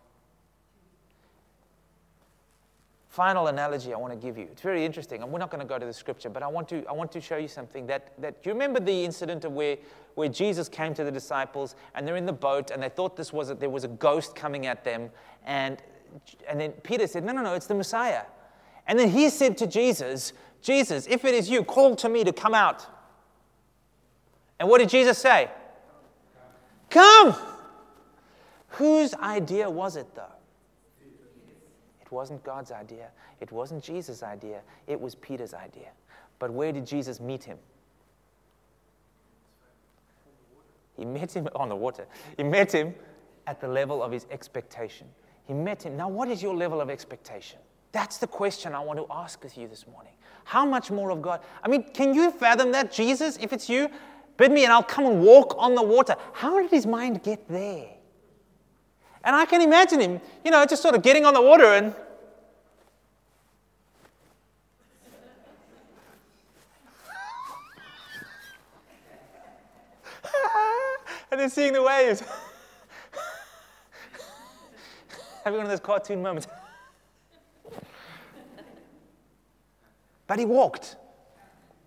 final 3.19 3.49
analogy 3.49 3.93
I 3.93 3.97
want 3.97 4.13
to 4.13 4.17
give 4.17 4.39
you. 4.39 4.45
It's 4.45 4.63
very 4.63 4.85
interesting, 4.85 5.25
and 5.25 5.33
we're 5.33 5.41
not 5.41 5.51
going 5.51 5.61
to 5.61 5.67
go 5.67 5.77
to 5.77 5.85
the 5.85 5.93
scripture, 5.93 6.31
but 6.31 6.45
I 6.45 6.47
want 6.47 6.69
to, 6.69 6.87
I 6.89 6.93
want 6.93 7.11
to 7.11 7.21
show 7.21 7.37
you 7.37 7.49
something 7.49 7.85
that, 7.89 8.13
that 8.21 8.37
you 8.45 8.53
remember 8.53 8.79
the 8.79 9.05
incident 9.05 9.45
of 9.45 9.51
where, 9.51 9.77
where 10.15 10.29
Jesus 10.29 10.69
came 10.69 10.95
to 10.95 11.03
the 11.03 11.11
disciples 11.11 11.75
and 11.97 12.07
they're 12.07 12.15
in 12.15 12.27
the 12.27 12.33
boat 12.33 12.71
and 12.71 12.81
they 12.81 12.89
thought 12.89 13.17
this 13.17 13.33
was 13.33 13.51
a, 13.51 13.57
there 13.57 13.71
was 13.71 13.83
a 13.83 13.89
ghost 13.89 14.37
coming 14.37 14.67
at 14.67 14.85
them, 14.85 15.11
and, 15.45 15.83
and 16.49 16.61
then 16.61 16.71
Peter 16.85 17.09
said, 17.09 17.25
No, 17.25 17.33
no, 17.33 17.43
no, 17.43 17.55
it's 17.55 17.67
the 17.67 17.75
Messiah. 17.75 18.23
And 18.87 18.97
then 18.97 19.11
he 19.11 19.31
said 19.31 19.59
to 19.59 19.67
Jesus, 19.67 20.33
Jesus, 20.63 21.09
if 21.11 21.25
it 21.25 21.35
is 21.35 21.51
you, 21.51 21.65
call 21.65 21.97
to 21.97 22.09
me 22.09 22.23
to 22.23 22.33
come 22.33 22.55
out. 22.55 22.87
And 24.61 24.69
what 24.69 24.79
did 24.79 24.91
Jesus 24.91 25.19
say? 25.19 25.51
Come! 26.91 27.37
Whose 28.69 29.15
idea 29.15 29.69
was 29.69 29.97
it, 29.97 30.15
though? 30.15 30.33
It 32.01 32.13
wasn't 32.13 32.43
God's 32.45 32.71
idea. 32.71 33.09
It 33.41 33.53
wasn't 33.53 33.83
Jesus' 33.83 34.23
idea. 34.23 34.61
It 34.87 35.01
was 35.01 35.15
Peter's 35.15 35.55
idea. 35.55 35.91
But 36.39 36.51
where 36.53 36.73
did 36.73 36.87
Jesus 36.87 37.21
meet 37.21 37.45
him? 37.45 37.59
He 40.97 41.05
met 41.05 41.35
him 41.35 41.49
on 41.55 41.69
the 41.69 41.77
water. 41.77 42.07
He 42.37 42.43
met 42.43 42.73
him 42.73 42.95
at 43.47 43.61
the 43.61 43.69
level 43.69 44.03
of 44.03 44.11
his 44.11 44.27
expectation. 44.31 45.07
He 45.45 45.55
met 45.55 45.83
him. 45.83 45.97
Now, 45.97 46.09
what 46.09 46.29
is 46.29 46.43
your 46.43 46.55
level 46.55 46.81
of 46.81 46.91
expectation? 46.91 47.59
That's 47.93 48.19
the 48.19 48.27
question 48.27 48.75
I 48.75 48.81
want 48.81 48.99
to 48.99 49.07
ask 49.11 49.43
with 49.43 49.57
you 49.57 49.69
this 49.69 49.87
morning. 49.87 50.13
How 50.45 50.67
much 50.67 50.91
more 50.91 51.11
of 51.11 51.23
God? 51.23 51.41
I 51.63 51.69
mean, 51.69 51.85
can 51.93 52.15
you 52.15 52.31
fathom 52.31 52.73
that? 52.73 52.93
Jesus, 52.93 53.39
if 53.41 53.53
it's 53.53 53.69
you, 53.69 53.89
bid 54.39 54.51
me 54.51 54.65
and 54.65 54.73
I'll 54.73 54.83
come 54.83 55.05
and 55.05 55.21
walk 55.21 55.55
on 55.59 55.75
the 55.75 55.83
water. 55.83 56.17
How 56.33 56.63
did 56.63 56.71
his 56.71 56.87
mind 56.87 57.23
get 57.23 57.47
there? 57.49 57.89
And 59.25 59.35
I 59.37 59.45
can 59.45 59.61
imagine 59.61 60.01
him, 60.01 60.23
you 60.45 60.51
know, 60.51 60.65
just 60.65 60.81
sort 60.81 60.95
of 60.95 61.03
getting 61.03 61.27
on 61.27 61.35
the 61.35 61.43
water 61.43 61.67
and 61.67 61.95
and 71.31 71.39
then 71.39 71.51
seeing 71.51 71.75
the 71.75 71.83
waves. 71.83 72.23
Having 75.45 75.59
one 75.59 75.67
of 75.67 75.71
those 75.71 75.81
cartoon 75.81 76.23
moments. 76.23 76.47
but 80.29 80.39
he 80.39 80.45
walked. 80.45 80.95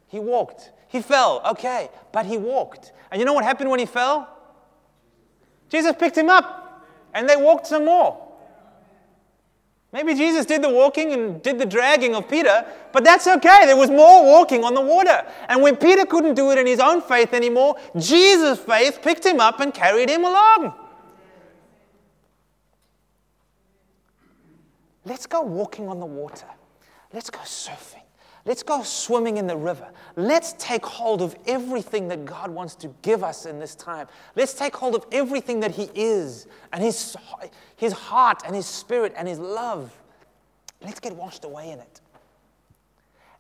He 0.10 0.20
walked. 0.20 0.72
He 0.91 1.01
fell, 1.01 1.41
okay, 1.51 1.89
but 2.12 2.25
he 2.25 2.38
walked. 2.38 2.91
And 3.10 3.19
you 3.19 3.25
know 3.25 3.32
what 3.32 3.45
happened 3.45 3.69
when 3.69 3.80
he 3.80 3.86
fell? 3.86 4.27
Jesus 5.69 5.95
picked 5.97 6.17
him 6.17 6.30
up 6.30 6.86
and 7.13 7.30
they 7.30 7.38
walked 7.38 7.65
some 7.67 7.86
more. 7.86 8.27
Maybe 9.93 10.13
Jesus 10.15 10.45
did 10.45 10.62
the 10.62 10.69
walking 10.69 11.13
and 11.13 11.41
did 11.41 11.60
the 11.60 11.65
dragging 11.65 12.13
of 12.13 12.27
Peter, 12.27 12.65
but 12.91 13.06
that's 13.06 13.25
okay. 13.25 13.65
There 13.65 13.77
was 13.77 13.89
more 13.89 14.25
walking 14.25 14.65
on 14.65 14.73
the 14.73 14.82
water. 14.82 15.25
And 15.47 15.62
when 15.62 15.77
Peter 15.77 16.06
couldn't 16.06 16.34
do 16.34 16.51
it 16.51 16.58
in 16.58 16.67
his 16.67 16.82
own 16.82 17.01
faith 17.01 17.34
anymore, 17.34 17.77
Jesus' 17.97 18.60
faith 18.60 18.99
picked 19.01 19.25
him 19.25 19.39
up 19.39 19.62
and 19.62 19.73
carried 19.73 20.10
him 20.10 20.25
along. 20.25 20.73
Let's 25.06 25.25
go 25.25 25.41
walking 25.41 25.88
on 25.88 26.01
the 26.01 26.06
water. 26.06 26.47
Let's 27.13 27.30
go 27.30 27.39
surfing. 27.39 28.01
Let's 28.45 28.63
go 28.63 28.82
swimming 28.82 29.38
in 29.38 29.45
the 29.45 29.56
river. 29.56 29.88
Let's 30.15 30.54
take 30.58 30.84
hold 30.86 31.21
of 31.21 31.36
everything 31.45 32.08
that 32.08 32.25
God 32.25 32.49
wants 32.49 32.73
to 32.75 32.93
give 33.04 33.23
us 33.23 33.45
in 33.45 33.60
this 33.60 33.75
time. 33.75 34.08
Let's 34.36 34.54
take 34.54 34.75
hold 34.75 34.95
of 34.95 35.06
everything 35.12 35.60
that 35.60 35.71
He 35.71 35.89
is 35.93 36.47
and 36.73 36.84
His, 36.84 37.15
his 37.75 37.93
heart 37.93 38.41
and 38.45 38.56
His 38.56 38.65
spirit 38.65 39.13
and 39.15 39.27
His 39.27 39.38
love. 39.38 39.95
Let's 40.82 40.99
get 40.99 41.15
washed 41.15 41.45
away 41.45 41.69
in 41.69 41.80
it. 41.80 42.01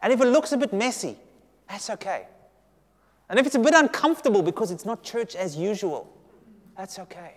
And 0.03 0.13
if 0.13 0.21
it 0.21 0.25
looks 0.25 0.51
a 0.51 0.57
bit 0.57 0.71
messy, 0.71 1.17
that's 1.67 1.89
okay. 1.89 2.27
And 3.29 3.39
if 3.39 3.45
it's 3.45 3.55
a 3.55 3.59
bit 3.59 3.73
uncomfortable 3.73 4.43
because 4.43 4.71
it's 4.71 4.85
not 4.85 5.03
church 5.03 5.35
as 5.35 5.55
usual, 5.55 6.11
that's 6.77 6.99
okay. 6.99 7.35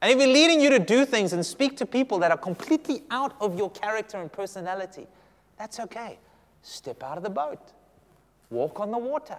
And 0.00 0.12
if 0.12 0.18
we're 0.18 0.32
leading 0.32 0.60
you 0.60 0.70
to 0.70 0.78
do 0.78 1.04
things 1.04 1.32
and 1.32 1.44
speak 1.44 1.76
to 1.78 1.86
people 1.86 2.18
that 2.18 2.30
are 2.30 2.38
completely 2.38 3.02
out 3.10 3.34
of 3.40 3.56
your 3.58 3.70
character 3.70 4.18
and 4.18 4.30
personality, 4.30 5.06
that's 5.58 5.80
okay. 5.80 6.18
Step 6.66 7.02
out 7.02 7.18
of 7.18 7.22
the 7.22 7.30
boat, 7.30 7.72
walk 8.48 8.80
on 8.80 8.90
the 8.90 8.96
water. 8.98 9.36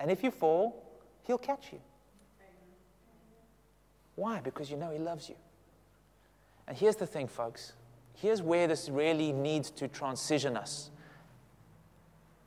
And 0.00 0.10
if 0.10 0.24
you 0.24 0.30
fall, 0.30 0.82
He'll 1.24 1.36
catch 1.36 1.72
you. 1.72 1.78
Why? 4.14 4.40
Because 4.40 4.70
you 4.70 4.78
know 4.78 4.90
He 4.90 4.98
loves 4.98 5.28
you. 5.28 5.34
And 6.66 6.74
here's 6.74 6.96
the 6.96 7.06
thing, 7.06 7.28
folks. 7.28 7.74
Here's 8.14 8.40
where 8.40 8.66
this 8.66 8.88
really 8.88 9.30
needs 9.30 9.70
to 9.72 9.88
transition 9.88 10.56
us 10.56 10.90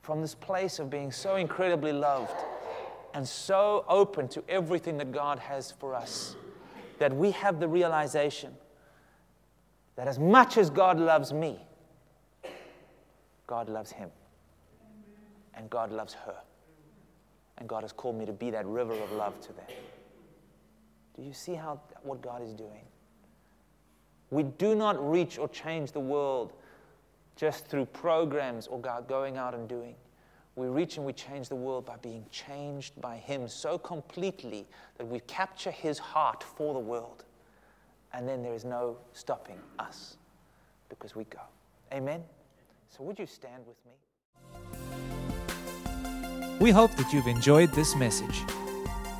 from 0.02 0.20
this 0.20 0.34
place 0.34 0.80
of 0.80 0.90
being 0.90 1.12
so 1.12 1.36
incredibly 1.36 1.92
loved 1.92 2.34
and 3.14 3.26
so 3.26 3.84
open 3.88 4.26
to 4.28 4.42
everything 4.48 4.98
that 4.98 5.12
God 5.12 5.38
has 5.38 5.70
for 5.70 5.94
us 5.94 6.34
that 6.98 7.14
we 7.14 7.30
have 7.30 7.60
the 7.60 7.68
realization 7.68 8.52
that 9.94 10.08
as 10.08 10.18
much 10.18 10.58
as 10.58 10.70
God 10.70 10.98
loves 10.98 11.32
me, 11.32 11.60
God 13.46 13.68
loves 13.68 13.92
him. 13.92 14.10
And 15.54 15.70
God 15.70 15.92
loves 15.92 16.14
her. 16.14 16.36
And 17.58 17.68
God 17.68 17.82
has 17.82 17.92
called 17.92 18.18
me 18.18 18.26
to 18.26 18.32
be 18.32 18.50
that 18.50 18.66
river 18.66 18.92
of 18.92 19.12
love 19.12 19.40
to 19.42 19.52
them. 19.52 19.66
Do 21.16 21.22
you 21.22 21.32
see 21.32 21.54
how 21.54 21.80
what 22.02 22.20
God 22.20 22.42
is 22.42 22.52
doing? 22.52 22.84
We 24.30 24.42
do 24.42 24.74
not 24.74 25.10
reach 25.10 25.38
or 25.38 25.48
change 25.48 25.92
the 25.92 26.00
world 26.00 26.52
just 27.36 27.66
through 27.66 27.86
programs 27.86 28.66
or 28.66 28.80
going 28.80 29.36
out 29.36 29.54
and 29.54 29.68
doing. 29.68 29.94
We 30.56 30.68
reach 30.68 30.96
and 30.96 31.04
we 31.04 31.12
change 31.12 31.48
the 31.48 31.56
world 31.56 31.84
by 31.84 31.96
being 31.96 32.24
changed 32.30 32.98
by 33.00 33.16
Him 33.16 33.46
so 33.46 33.78
completely 33.78 34.66
that 34.96 35.06
we 35.06 35.20
capture 35.20 35.70
His 35.70 35.98
heart 35.98 36.42
for 36.42 36.72
the 36.74 36.80
world. 36.80 37.24
And 38.12 38.26
then 38.26 38.42
there 38.42 38.54
is 38.54 38.64
no 38.64 38.96
stopping 39.12 39.58
us 39.78 40.16
because 40.88 41.14
we 41.14 41.24
go. 41.24 41.40
Amen? 41.92 42.24
So, 42.96 43.04
would 43.04 43.18
you 43.18 43.26
stand 43.26 43.64
with 43.66 43.76
me? 43.84 43.92
We 46.58 46.70
hope 46.70 46.96
that 46.96 47.12
you've 47.12 47.26
enjoyed 47.26 47.70
this 47.72 47.94
message. 47.94 48.42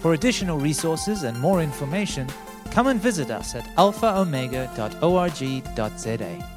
For 0.00 0.14
additional 0.14 0.58
resources 0.58 1.24
and 1.24 1.38
more 1.38 1.60
information, 1.60 2.26
come 2.70 2.86
and 2.86 2.98
visit 2.98 3.30
us 3.30 3.54
at 3.54 3.66
alphaomega.org.za. 3.76 6.55